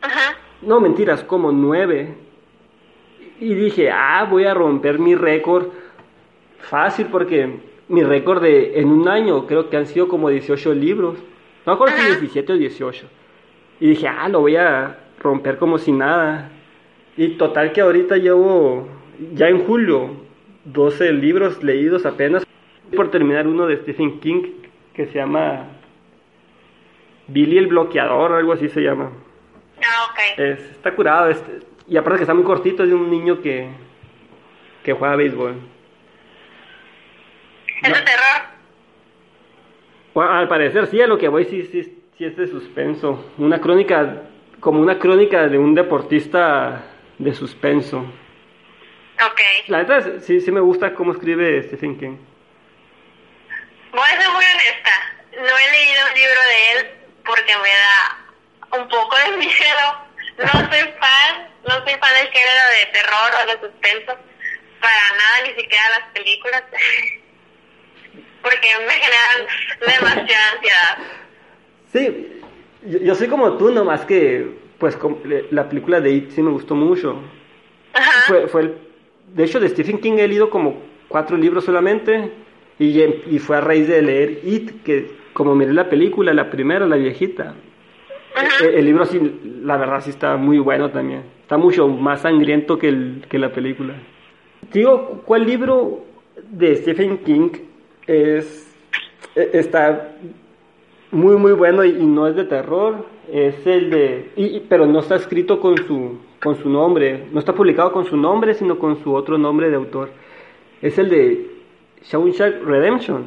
Ajá. 0.00 0.36
No, 0.62 0.80
mentiras, 0.80 1.24
como 1.24 1.50
9. 1.52 2.14
Y 3.40 3.54
dije, 3.54 3.90
ah, 3.90 4.24
voy 4.30 4.44
a 4.44 4.54
romper 4.54 4.98
mi 4.98 5.14
récord 5.14 5.68
fácil 6.60 7.06
porque 7.06 7.60
mi 7.92 8.02
récord 8.02 8.42
de 8.42 8.80
en 8.80 8.88
un 8.88 9.08
año 9.08 9.46
creo 9.46 9.68
que 9.70 9.76
han 9.76 9.86
sido 9.86 10.08
como 10.08 10.28
18 10.30 10.74
libros. 10.74 11.18
No 11.64 11.72
me 11.72 11.74
acuerdo 11.74 11.94
si 11.96 12.00
Ajá. 12.02 12.10
17 12.18 12.52
o 12.52 12.56
18. 12.56 13.06
Y 13.80 13.88
dije, 13.90 14.08
ah, 14.08 14.28
lo 14.28 14.40
voy 14.40 14.56
a 14.56 14.98
romper 15.20 15.58
como 15.58 15.78
si 15.78 15.92
nada. 15.92 16.50
Y 17.16 17.36
total 17.36 17.72
que 17.72 17.80
ahorita 17.82 18.16
llevo, 18.16 18.88
ya 19.34 19.48
en 19.48 19.64
julio, 19.64 20.10
12 20.64 21.12
libros 21.12 21.62
leídos 21.62 22.06
apenas. 22.06 22.46
Por 22.96 23.10
terminar 23.10 23.46
uno 23.46 23.66
de 23.66 23.76
Stephen 23.78 24.20
King 24.20 24.42
que 24.94 25.06
se 25.06 25.14
llama 25.18 25.66
Billy 27.28 27.58
el 27.58 27.66
bloqueador, 27.68 28.32
algo 28.32 28.52
así 28.52 28.68
se 28.68 28.80
llama. 28.82 29.10
Ah, 29.78 30.08
ok. 30.10 30.38
Es- 30.38 30.70
está 30.70 30.94
curado. 30.94 31.28
es- 31.30 31.42
y 31.88 31.96
aparte 31.96 32.18
que 32.18 32.22
está 32.24 32.34
muy 32.34 32.44
cortito, 32.44 32.82
es 32.84 32.88
de 32.88 32.94
un 32.94 33.10
niño 33.10 33.40
que, 33.40 33.68
que 34.82 34.92
juega 34.92 35.16
béisbol. 35.16 35.54
¿Es 37.82 37.92
de 37.92 38.00
terror? 38.02 38.42
Bueno, 40.14 40.30
al 40.32 40.48
parecer 40.48 40.86
sí, 40.88 41.00
a 41.00 41.06
lo 41.06 41.18
que 41.18 41.28
voy 41.28 41.44
sí, 41.46 41.68
sí, 41.72 42.02
sí 42.16 42.24
es 42.24 42.36
de 42.36 42.46
suspenso. 42.46 43.32
Una 43.38 43.60
crónica, 43.60 44.22
como 44.60 44.80
una 44.80 44.98
crónica 44.98 45.48
de 45.48 45.58
un 45.58 45.74
deportista 45.74 46.82
de 47.18 47.34
suspenso. 47.34 47.98
Ok. 49.24 49.40
La 49.68 49.78
neta 49.78 49.98
es- 49.98 50.24
sí, 50.24 50.40
sí 50.40 50.50
me 50.52 50.60
gusta 50.60 50.94
cómo 50.94 51.12
escribe 51.12 51.62
Stephen 51.62 51.98
King. 51.98 52.16
Voy 53.92 54.00
a 54.02 54.20
ser 54.20 54.30
muy 54.30 54.44
honesta. 54.44 54.90
No 55.36 55.58
he 55.58 55.70
leído 55.72 56.00
un 56.08 56.14
libro 56.14 56.40
de 56.48 56.72
él 56.80 56.90
porque 57.24 57.52
me 57.56 57.68
da 57.68 58.78
un 58.82 58.88
poco 58.88 59.16
de 59.16 59.36
miedo. 59.38 60.02
No 60.38 60.48
soy 60.48 60.80
fan, 60.98 61.48
no 61.66 61.74
soy 61.84 61.94
fan 61.98 62.14
del 62.18 62.28
género 62.28 62.64
de 62.78 62.92
terror 62.92 63.30
o 63.42 63.46
de 63.46 63.68
suspenso. 63.68 64.16
Para 64.80 65.16
nada, 65.16 65.42
ni 65.46 65.54
siquiera 65.62 65.84
las 65.98 66.08
películas. 66.12 66.62
Porque 68.42 68.68
me 68.86 68.92
generan 68.92 69.48
demasiada 69.80 70.52
ansiedad. 70.54 70.98
Sí, 71.92 72.40
yo, 72.86 72.98
yo 72.98 73.14
soy 73.14 73.28
como 73.28 73.52
tú, 73.56 73.70
nomás 73.70 74.04
que 74.04 74.60
pues 74.78 74.98
la 75.50 75.68
película 75.68 76.00
de 76.00 76.10
It 76.10 76.30
sí 76.30 76.42
me 76.42 76.50
gustó 76.50 76.74
mucho. 76.74 77.20
Ajá. 77.94 78.22
Fue, 78.26 78.48
fue 78.48 78.60
el- 78.62 78.74
de 79.34 79.44
hecho, 79.44 79.60
de 79.60 79.68
Stephen 79.68 79.98
King 79.98 80.14
he 80.18 80.26
leído 80.28 80.50
como 80.50 80.82
cuatro 81.08 81.36
libros 81.36 81.64
solamente 81.64 82.30
y, 82.78 83.00
y 83.02 83.38
fue 83.38 83.56
a 83.56 83.60
raíz 83.60 83.86
de 83.88 84.02
leer 84.02 84.40
It, 84.44 84.82
que 84.82 85.10
como 85.32 85.54
miré 85.54 85.72
la 85.72 85.88
película, 85.88 86.34
la 86.34 86.50
primera, 86.50 86.86
la 86.86 86.96
viejita. 86.96 87.54
Ajá. 88.34 88.64
El, 88.64 88.74
el 88.74 88.84
libro 88.86 89.06
sí, 89.06 89.20
la 89.62 89.76
verdad 89.76 90.00
sí 90.02 90.10
está 90.10 90.36
muy 90.36 90.58
bueno 90.58 90.90
también. 90.90 91.22
Está 91.42 91.56
mucho 91.56 91.86
más 91.86 92.22
sangriento 92.22 92.78
que, 92.78 92.88
el, 92.88 93.24
que 93.28 93.38
la 93.38 93.52
película. 93.52 93.94
Digo, 94.72 95.22
¿cuál 95.24 95.46
libro 95.46 96.04
de 96.50 96.76
Stephen 96.76 97.18
King 97.18 97.50
es 98.06 98.74
e- 99.34 99.50
está 99.54 100.12
muy 101.10 101.36
muy 101.36 101.52
bueno 101.52 101.84
y, 101.84 101.90
y 101.90 102.06
no 102.06 102.26
es 102.26 102.36
de 102.36 102.44
terror? 102.44 103.06
Es 103.30 103.66
el 103.66 103.90
de 103.90 104.30
y- 104.36 104.60
pero 104.60 104.86
no 104.86 105.00
está 105.00 105.16
escrito 105.16 105.60
con 105.60 105.76
su 105.78 106.18
con 106.42 106.56
su 106.56 106.68
nombre, 106.68 107.26
no 107.32 107.38
está 107.38 107.54
publicado 107.54 107.92
con 107.92 108.04
su 108.04 108.16
nombre, 108.16 108.54
sino 108.54 108.78
con 108.78 109.02
su 109.02 109.14
otro 109.14 109.38
nombre 109.38 109.70
de 109.70 109.76
autor. 109.76 110.10
Es 110.80 110.98
el 110.98 111.08
de 111.08 111.50
Shawshank 112.02 112.64
Redemption. 112.64 113.24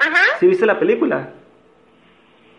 Ajá. 0.00 0.16
¿Sí 0.40 0.46
viste 0.48 0.66
la 0.66 0.78
película? 0.80 1.30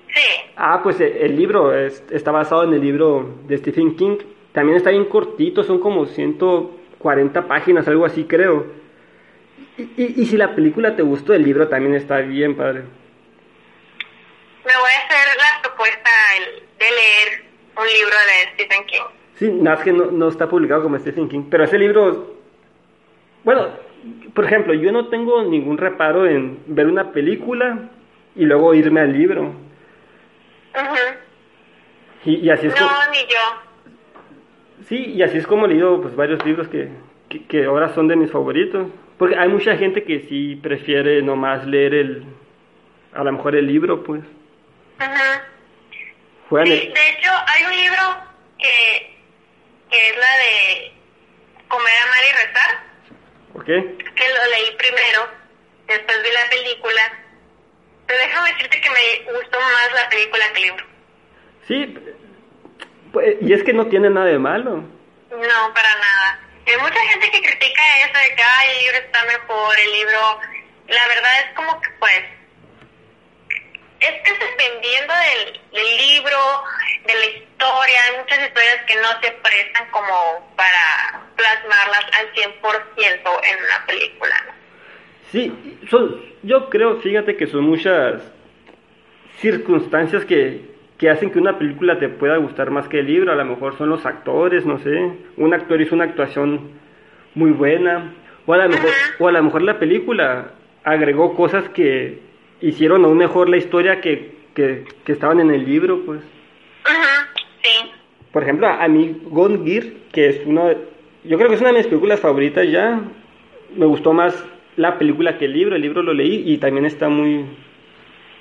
Sí. 0.07 0.51
Ah, 0.55 0.79
pues 0.81 0.99
eh, 1.01 1.25
el 1.25 1.35
libro 1.35 1.73
es- 1.75 2.03
está 2.09 2.31
basado 2.31 2.63
en 2.63 2.73
el 2.73 2.81
libro 2.81 3.29
de 3.47 3.57
Stephen 3.57 3.95
King. 3.95 4.17
También 4.53 4.77
está 4.77 4.89
bien 4.91 5.05
cortito, 5.05 5.63
son 5.63 5.79
como 5.79 6.05
140 6.05 7.47
páginas, 7.47 7.87
algo 7.87 8.05
así 8.05 8.23
creo. 8.23 8.65
Y, 9.79 10.03
y- 10.03 10.13
y 10.21 10.25
si 10.25 10.35
la 10.37 10.53
película 10.55 10.95
te 10.95 11.01
gustó, 11.03 11.33
el 11.33 11.43
libro 11.43 11.67
también 11.69 11.95
está 11.95 12.17
bien, 12.19 12.55
padre. 12.55 12.81
Me 14.65 14.73
voy 14.75 14.91
a 14.91 15.05
hacer 15.05 15.37
la 15.37 15.61
propuesta 15.61 16.09
de 16.77 16.85
leer 16.85 17.43
un 17.77 17.87
libro 17.87 18.15
de 18.27 18.53
Stephen 18.63 18.85
King. 18.85 19.01
Sí, 19.35 19.49
nada 19.51 19.77
más 19.77 19.85
que 19.85 19.93
no, 19.93 20.05
no 20.11 20.27
está 20.27 20.47
publicado 20.49 20.83
como 20.83 20.99
Stephen 20.99 21.29
King. 21.29 21.43
Pero 21.49 21.63
ese 21.63 21.77
libro, 21.79 22.35
bueno, 23.45 23.67
por 24.33 24.43
ejemplo, 24.45 24.73
yo 24.73 24.91
no 24.91 25.07
tengo 25.07 25.43
ningún 25.43 25.77
reparo 25.77 26.27
en 26.27 26.59
ver 26.67 26.87
una 26.87 27.11
película 27.13 27.89
y 28.35 28.43
luego 28.45 28.73
irme 28.73 28.99
al 28.99 29.13
libro. 29.13 29.53
Ajá. 30.73 30.95
Y, 32.25 32.35
y 32.35 32.49
así 32.49 32.67
es 32.67 32.75
como... 32.75 32.89
No, 32.89 33.11
ni 33.11 33.19
yo. 33.19 34.83
Sí, 34.87 34.97
y 35.15 35.23
así 35.23 35.37
es 35.37 35.47
como 35.47 35.65
he 35.65 35.69
leído 35.69 36.01
pues, 36.01 36.15
varios 36.15 36.45
libros 36.45 36.67
que, 36.67 36.89
que, 37.29 37.45
que 37.45 37.65
ahora 37.65 37.93
son 37.95 38.07
de 38.09 38.17
mis 38.17 38.29
favoritos. 38.31 38.87
Porque 39.19 39.35
hay 39.37 39.49
mucha 39.49 39.75
gente 39.77 40.03
que 40.03 40.21
sí 40.29 40.55
prefiere 40.55 41.21
nomás 41.21 41.65
leer 41.67 41.93
el, 41.93 42.23
a 43.13 43.23
lo 43.23 43.31
mejor 43.33 43.55
el 43.55 43.67
libro, 43.67 44.01
pues. 44.03 44.21
Ajá. 44.97 45.43
Juegan 46.49 46.67
Sí, 46.67 46.73
el- 46.87 46.93
de 46.93 47.09
hecho, 47.09 47.29
hay 47.47 47.63
un 47.65 47.75
libro 47.75 48.01
que, 48.57 49.17
que 49.91 50.09
es 50.09 50.15
la 50.17 50.37
de 50.37 50.91
Comer, 51.67 51.93
Amar 52.05 52.23
y 52.27 52.31
Rezar, 52.31 52.83
¿Ok? 53.55 53.65
que 53.65 54.25
lo 54.29 54.51
leí 54.51 54.75
primero, 54.77 55.27
después 55.87 56.17
vi 56.23 56.29
la 56.31 56.49
película, 56.49 57.01
pero 58.07 58.19
déjame 58.19 58.49
decirte 58.53 58.81
que 58.81 58.89
me 58.89 59.31
gustó 59.37 59.59
más 59.59 60.01
la 60.01 60.09
película 60.09 60.43
que 60.53 60.57
el 60.61 60.63
libro. 60.69 60.85
Sí, 61.67 61.97
pues, 63.11 63.35
y 63.41 63.53
es 63.53 63.63
que 63.63 63.73
no 63.73 63.85
tiene 63.87 64.09
nada 64.09 64.27
de 64.27 64.39
malo. 64.39 64.77
No, 65.29 65.73
para 65.73 65.93
nada. 65.95 66.39
Hay 66.69 66.77
mucha 66.77 66.99
gente 66.99 67.31
que 67.31 67.41
critica 67.41 67.81
eso 68.05 68.13
de 68.13 68.35
que 68.35 68.43
Ay, 68.43 68.69
el 68.69 68.83
libro 68.83 68.97
está 68.97 69.25
mejor, 69.25 69.79
el 69.79 69.91
libro... 69.91 70.39
La 70.87 71.07
verdad 71.07 71.31
es 71.45 71.55
como 71.55 71.81
que 71.81 71.89
pues... 71.99 72.23
Es 73.99 74.21
que 74.23 74.33
dependiendo 74.33 75.13
del, 75.13 75.97
libro, 75.97 76.37
de 77.05 77.13
la 77.15 77.25
historia, 77.25 78.03
hay 78.05 78.17
muchas 78.19 78.47
historias 78.47 78.81
que 78.87 78.95
no 78.95 79.09
se 79.21 79.31
prestan 79.31 79.89
como 79.91 80.53
para 80.55 81.21
plasmarlas 81.35 82.05
al 82.13 82.33
100% 82.33 83.41
en 83.43 83.63
una 83.65 83.85
película. 83.87 84.45
Sí, 85.31 85.79
son, 85.89 86.33
yo 86.43 86.69
creo, 86.69 87.01
fíjate 87.01 87.35
que 87.35 87.47
son 87.47 87.63
muchas 87.63 88.21
circunstancias 89.39 90.23
que, 90.23 90.68
que 90.99 91.09
hacen 91.09 91.31
que 91.31 91.39
una 91.39 91.57
película 91.57 91.97
te 91.97 92.09
pueda 92.09 92.37
gustar 92.37 92.69
más 92.69 92.87
que 92.87 92.99
el 92.99 93.07
libro. 93.07 93.31
A 93.31 93.35
lo 93.35 93.45
mejor 93.45 93.75
son 93.77 93.89
los 93.89 94.05
actores, 94.05 94.65
no 94.65 94.77
sé. 94.77 95.11
Un 95.37 95.53
actor 95.53 95.81
hizo 95.81 95.95
una 95.95 96.03
actuación 96.03 96.59
muy 97.35 97.51
buena. 97.51 98.13
O 98.45 98.53
a 98.53 98.57
lo 98.57 98.69
mejor, 98.69 98.89
o 99.17 99.27
a 99.27 99.31
lo 99.31 99.43
mejor 99.43 99.61
la 99.61 99.79
película 99.79 100.51
agregó 100.83 101.35
cosas 101.35 101.69
que 101.69 102.19
hicieron 102.61 103.05
aún 103.05 103.17
mejor 103.17 103.47
la 103.49 103.57
historia 103.57 104.01
que, 104.01 104.35
que, 104.53 104.83
que 105.05 105.11
estaban 105.13 105.39
en 105.39 105.51
el 105.51 105.65
libro, 105.65 106.01
pues. 106.05 106.21
Ajá, 106.83 107.29
sí. 107.63 107.89
Por 108.31 108.43
ejemplo, 108.43 108.67
a 108.67 108.87
mí 108.87 109.21
Gone 109.25 109.59
Gear, 109.65 109.85
que 110.11 110.27
es 110.27 110.45
de- 110.45 110.77
yo 111.23 111.37
creo 111.37 111.49
que 111.49 111.55
es 111.55 111.61
una 111.61 111.71
de 111.71 111.77
mis 111.77 111.87
películas 111.87 112.19
favoritas 112.19 112.69
ya, 112.69 113.01
me 113.75 113.85
gustó 113.85 114.13
más 114.13 114.45
la 114.75 114.97
película 114.97 115.37
que 115.37 115.45
el 115.45 115.53
libro, 115.53 115.75
el 115.75 115.81
libro 115.81 116.01
lo 116.03 116.13
leí 116.13 116.43
y 116.45 116.57
también 116.57 116.85
está 116.85 117.07
muy, 117.09 117.45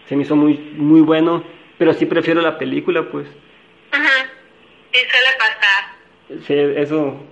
se 0.06 0.16
me 0.16 0.22
hizo 0.22 0.36
muy, 0.36 0.58
muy 0.76 1.00
bueno, 1.00 1.42
pero 1.78 1.92
sí 1.94 2.06
prefiero 2.06 2.40
la 2.40 2.58
película, 2.58 3.04
pues, 3.10 3.26
Ajá. 3.92 4.26
Sí 4.92 4.98
suele 5.10 5.36
pasar. 5.38 6.42
sí, 6.46 6.54
eso, 6.80 7.22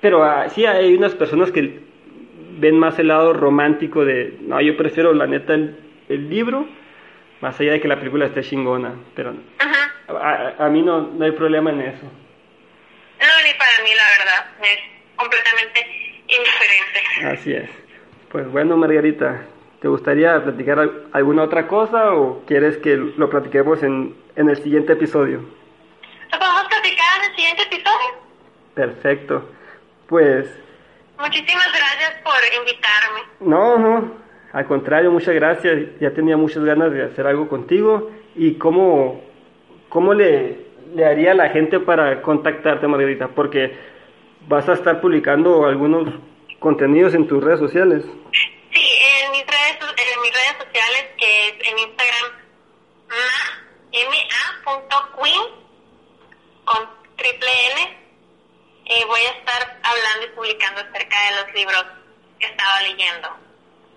pero 0.00 0.24
ah, 0.24 0.48
sí 0.48 0.64
hay 0.66 0.94
unas 0.94 1.14
personas 1.14 1.50
que 1.52 1.80
ven 2.58 2.78
más 2.78 2.98
el 2.98 3.08
lado 3.08 3.32
romántico 3.32 4.04
de, 4.04 4.36
no, 4.40 4.60
yo 4.60 4.76
prefiero 4.76 5.12
la 5.12 5.26
neta 5.26 5.54
el, 5.54 5.76
el 6.08 6.30
libro, 6.30 6.66
más 7.40 7.58
allá 7.60 7.72
de 7.72 7.80
que 7.80 7.88
la 7.88 7.98
película 7.98 8.26
esté 8.26 8.42
chingona, 8.42 8.94
pero 9.14 9.34
Ajá. 9.58 9.92
a, 10.08 10.12
a- 10.62 10.66
a 10.66 10.68
mí 10.70 10.82
no, 10.82 11.00
no 11.02 11.24
hay 11.24 11.32
problema 11.32 11.70
en 11.70 11.80
eso. 11.82 12.04
No, 13.20 13.26
ni 13.44 13.54
para 13.58 13.82
mí, 13.82 13.90
la 13.94 14.04
verdad. 14.18 14.46
Es 14.62 14.78
completamente 15.16 15.80
indiferente. 16.28 17.40
Así 17.40 17.52
es. 17.54 17.70
Pues 18.30 18.50
bueno, 18.50 18.76
Margarita, 18.76 19.42
¿Te 19.84 19.88
gustaría 19.88 20.42
platicar 20.42 20.78
alguna 21.12 21.42
otra 21.42 21.68
cosa 21.68 22.14
o 22.14 22.42
quieres 22.46 22.78
que 22.78 22.96
lo 22.96 23.28
platiquemos 23.28 23.82
en, 23.82 24.16
en 24.34 24.48
el 24.48 24.56
siguiente 24.56 24.94
episodio? 24.94 25.40
¿Lo 26.32 26.38
podemos 26.38 26.64
platicar 26.70 27.18
en 27.18 27.30
el 27.30 27.36
siguiente 27.36 27.62
episodio? 27.64 28.08
Perfecto. 28.72 29.46
Pues... 30.08 30.48
Muchísimas 31.18 31.68
gracias 31.68 32.14
por 32.24 32.32
invitarme. 32.58 33.20
No, 33.40 33.78
no, 33.78 34.14
al 34.54 34.64
contrario, 34.64 35.10
muchas 35.10 35.34
gracias. 35.34 36.00
Ya 36.00 36.12
tenía 36.12 36.38
muchas 36.38 36.64
ganas 36.64 36.90
de 36.90 37.02
hacer 37.02 37.26
algo 37.26 37.46
contigo. 37.46 38.10
¿Y 38.34 38.54
cómo, 38.54 39.22
cómo 39.90 40.14
le, 40.14 40.60
le 40.94 41.04
haría 41.04 41.32
a 41.32 41.34
la 41.34 41.50
gente 41.50 41.78
para 41.78 42.22
contactarte, 42.22 42.88
Margarita? 42.88 43.28
Porque 43.28 43.76
vas 44.48 44.66
a 44.66 44.72
estar 44.72 45.02
publicando 45.02 45.66
algunos 45.66 46.08
contenidos 46.58 47.12
en 47.14 47.28
tus 47.28 47.44
redes 47.44 47.60
sociales. 47.60 48.02
Sí, 48.74 48.80
en 49.22 49.30
mis 49.30 49.46
redes, 49.46 49.78
en 49.80 50.20
mis 50.20 50.32
redes 50.32 50.56
sociales, 50.58 51.06
que 51.16 51.46
es 51.46 51.54
en 51.60 51.78
Instagram, 51.78 52.32
ma.queen, 54.66 55.42
con 56.64 56.88
triple 57.16 57.50
N, 57.70 57.96
eh, 58.86 59.04
voy 59.06 59.20
a 59.20 59.30
estar 59.38 59.78
hablando 59.84 60.26
y 60.26 60.30
publicando 60.34 60.80
acerca 60.80 61.16
de 61.24 61.36
los 61.36 61.53
libros 61.64 61.84
que 62.38 62.46
estaba 62.46 62.82
leyendo, 62.82 63.28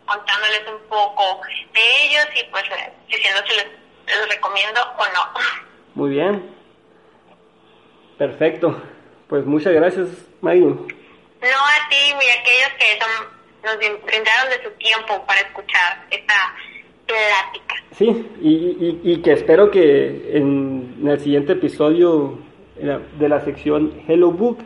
contándoles 0.06 0.62
un 0.68 0.90
poco 0.90 1.42
de 1.74 2.06
ellos 2.06 2.26
y 2.36 2.44
pues 2.52 2.64
eh, 2.66 2.94
diciendo 3.08 3.42
si 3.46 3.56
les, 3.56 3.68
les 4.08 4.36
recomiendo 4.36 4.82
o 4.82 5.06
no. 5.06 5.40
Muy 5.96 6.12
bien. 6.12 6.50
Perfecto. 8.18 8.82
Pues 9.28 9.46
muchas 9.46 9.74
gracias, 9.74 10.08
Maggie. 10.42 10.64
No 10.66 10.76
a 10.76 11.90
ti 11.90 11.98
y 12.00 12.30
a 12.30 12.40
aquellos 12.40 12.72
que 12.80 13.00
son, 13.00 13.12
nos 13.64 13.78
brindaron 13.78 14.50
de 14.50 14.64
su 14.64 14.72
tiempo 14.78 15.26
para 15.26 15.42
escuchar 15.42 16.06
esta 16.10 16.56
plática. 17.06 17.76
Sí, 17.92 18.06
y, 18.42 18.50
y, 18.50 19.02
y 19.04 19.22
que 19.22 19.34
espero 19.34 19.70
que 19.70 20.38
en, 20.38 21.04
el 21.06 21.20
siguiente 21.20 21.54
episodio 21.54 22.40
de 22.76 23.30
la 23.30 23.42
sección 23.42 24.04
Hello 24.08 24.32
Book 24.32 24.60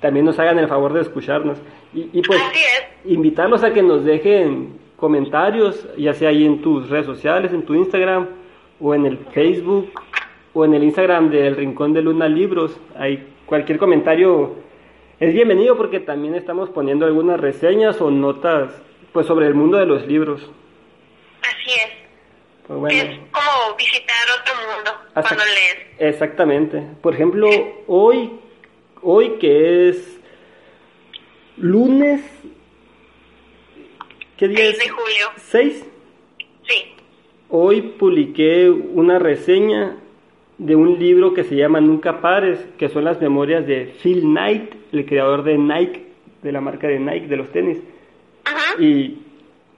también 0.00 0.24
nos 0.24 0.38
hagan 0.38 0.58
el 0.58 0.68
favor 0.68 0.92
de 0.92 1.02
escucharnos. 1.02 1.58
Y, 1.94 2.08
y 2.12 2.22
pues 2.22 2.40
Así 2.42 2.58
es. 2.60 3.10
invitarlos 3.12 3.62
a 3.64 3.72
que 3.72 3.82
nos 3.82 4.04
dejen 4.04 4.78
comentarios, 4.96 5.86
ya 5.96 6.12
sea 6.12 6.30
ahí 6.30 6.44
en 6.44 6.60
tus 6.60 6.88
redes 6.90 7.06
sociales, 7.06 7.52
en 7.52 7.62
tu 7.62 7.74
Instagram 7.74 8.28
o 8.80 8.94
en 8.94 9.06
el 9.06 9.18
Facebook 9.32 9.90
o 10.54 10.64
en 10.64 10.74
el 10.74 10.82
Instagram 10.84 11.30
del 11.30 11.56
Rincón 11.56 11.92
de 11.92 12.02
Luna 12.02 12.28
Libros. 12.28 12.76
Ahí 12.96 13.26
cualquier 13.46 13.78
comentario 13.78 14.56
es 15.20 15.32
bienvenido 15.32 15.76
porque 15.76 16.00
también 16.00 16.34
estamos 16.34 16.68
poniendo 16.70 17.06
algunas 17.06 17.40
reseñas 17.40 18.00
o 18.00 18.10
notas 18.10 18.70
pues 19.12 19.26
sobre 19.26 19.46
el 19.46 19.54
mundo 19.54 19.78
de 19.78 19.86
los 19.86 20.06
libros. 20.06 20.40
Así 21.42 21.70
es. 21.70 21.90
Pues 22.66 22.78
bueno. 22.78 22.98
Es 23.02 23.18
como 23.32 23.76
visitar 23.78 24.16
otro 24.40 24.54
mundo 24.74 24.90
Hasta- 25.14 25.34
cuando 25.34 25.44
lees. 25.44 25.86
Exactamente. 25.98 26.82
Por 27.00 27.14
ejemplo, 27.14 27.48
hoy, 27.86 28.32
hoy 29.02 29.30
que 29.40 29.88
es 29.88 30.17
lunes, 31.60 32.20
¿qué 34.36 34.48
día 34.48 34.58
6 34.58 34.70
es? 34.72 34.78
de 34.78 34.88
julio. 34.90 35.26
6. 35.36 35.86
Sí. 36.68 36.74
Hoy 37.50 37.80
publiqué 37.98 38.68
una 38.70 39.18
reseña 39.18 39.96
de 40.58 40.76
un 40.76 40.98
libro 40.98 41.34
que 41.34 41.44
se 41.44 41.54
llama 41.56 41.80
Nunca 41.80 42.20
Pares, 42.20 42.58
que 42.78 42.88
son 42.88 43.04
las 43.04 43.20
memorias 43.20 43.66
de 43.66 43.94
Phil 44.02 44.22
Knight, 44.22 44.72
el 44.92 45.06
creador 45.06 45.44
de 45.44 45.56
Nike, 45.56 46.06
de 46.42 46.52
la 46.52 46.60
marca 46.60 46.88
de 46.88 46.98
Nike, 46.98 47.26
de 47.26 47.36
los 47.36 47.50
tenis. 47.50 47.78
Ujú. 47.78 48.82
Y 48.82 49.18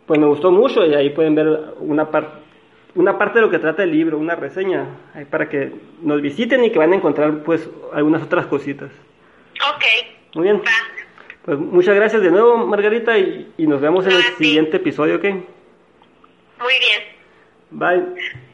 pues 0.06 0.18
me 0.18 0.26
gustó 0.26 0.50
mucho 0.50 0.84
y 0.86 0.94
ahí 0.94 1.10
pueden 1.10 1.34
ver 1.34 1.74
una, 1.80 2.10
par- 2.10 2.40
una 2.94 3.16
parte 3.18 3.38
de 3.38 3.44
lo 3.44 3.50
que 3.50 3.58
trata 3.58 3.82
el 3.84 3.92
libro, 3.92 4.18
una 4.18 4.34
reseña, 4.34 4.86
ahí 5.14 5.24
para 5.26 5.48
que 5.48 5.70
nos 6.02 6.20
visiten 6.20 6.64
y 6.64 6.70
que 6.70 6.78
van 6.78 6.92
a 6.92 6.96
encontrar 6.96 7.42
pues 7.44 7.68
algunas 7.92 8.22
otras 8.22 8.46
cositas. 8.46 8.90
Ok. 9.74 9.84
Muy 10.34 10.44
bien. 10.44 10.56
Va. 10.58 10.99
Pues 11.44 11.58
muchas 11.58 11.94
gracias 11.94 12.22
de 12.22 12.30
nuevo, 12.30 12.66
Margarita, 12.66 13.18
y, 13.18 13.52
y 13.56 13.66
nos 13.66 13.80
vemos 13.80 14.06
en 14.06 14.12
el 14.12 14.22
siguiente 14.36 14.76
episodio, 14.76 15.16
¿ok? 15.16 15.24
Muy 15.24 16.74
bien. 16.78 17.02
Bye. 17.70 18.49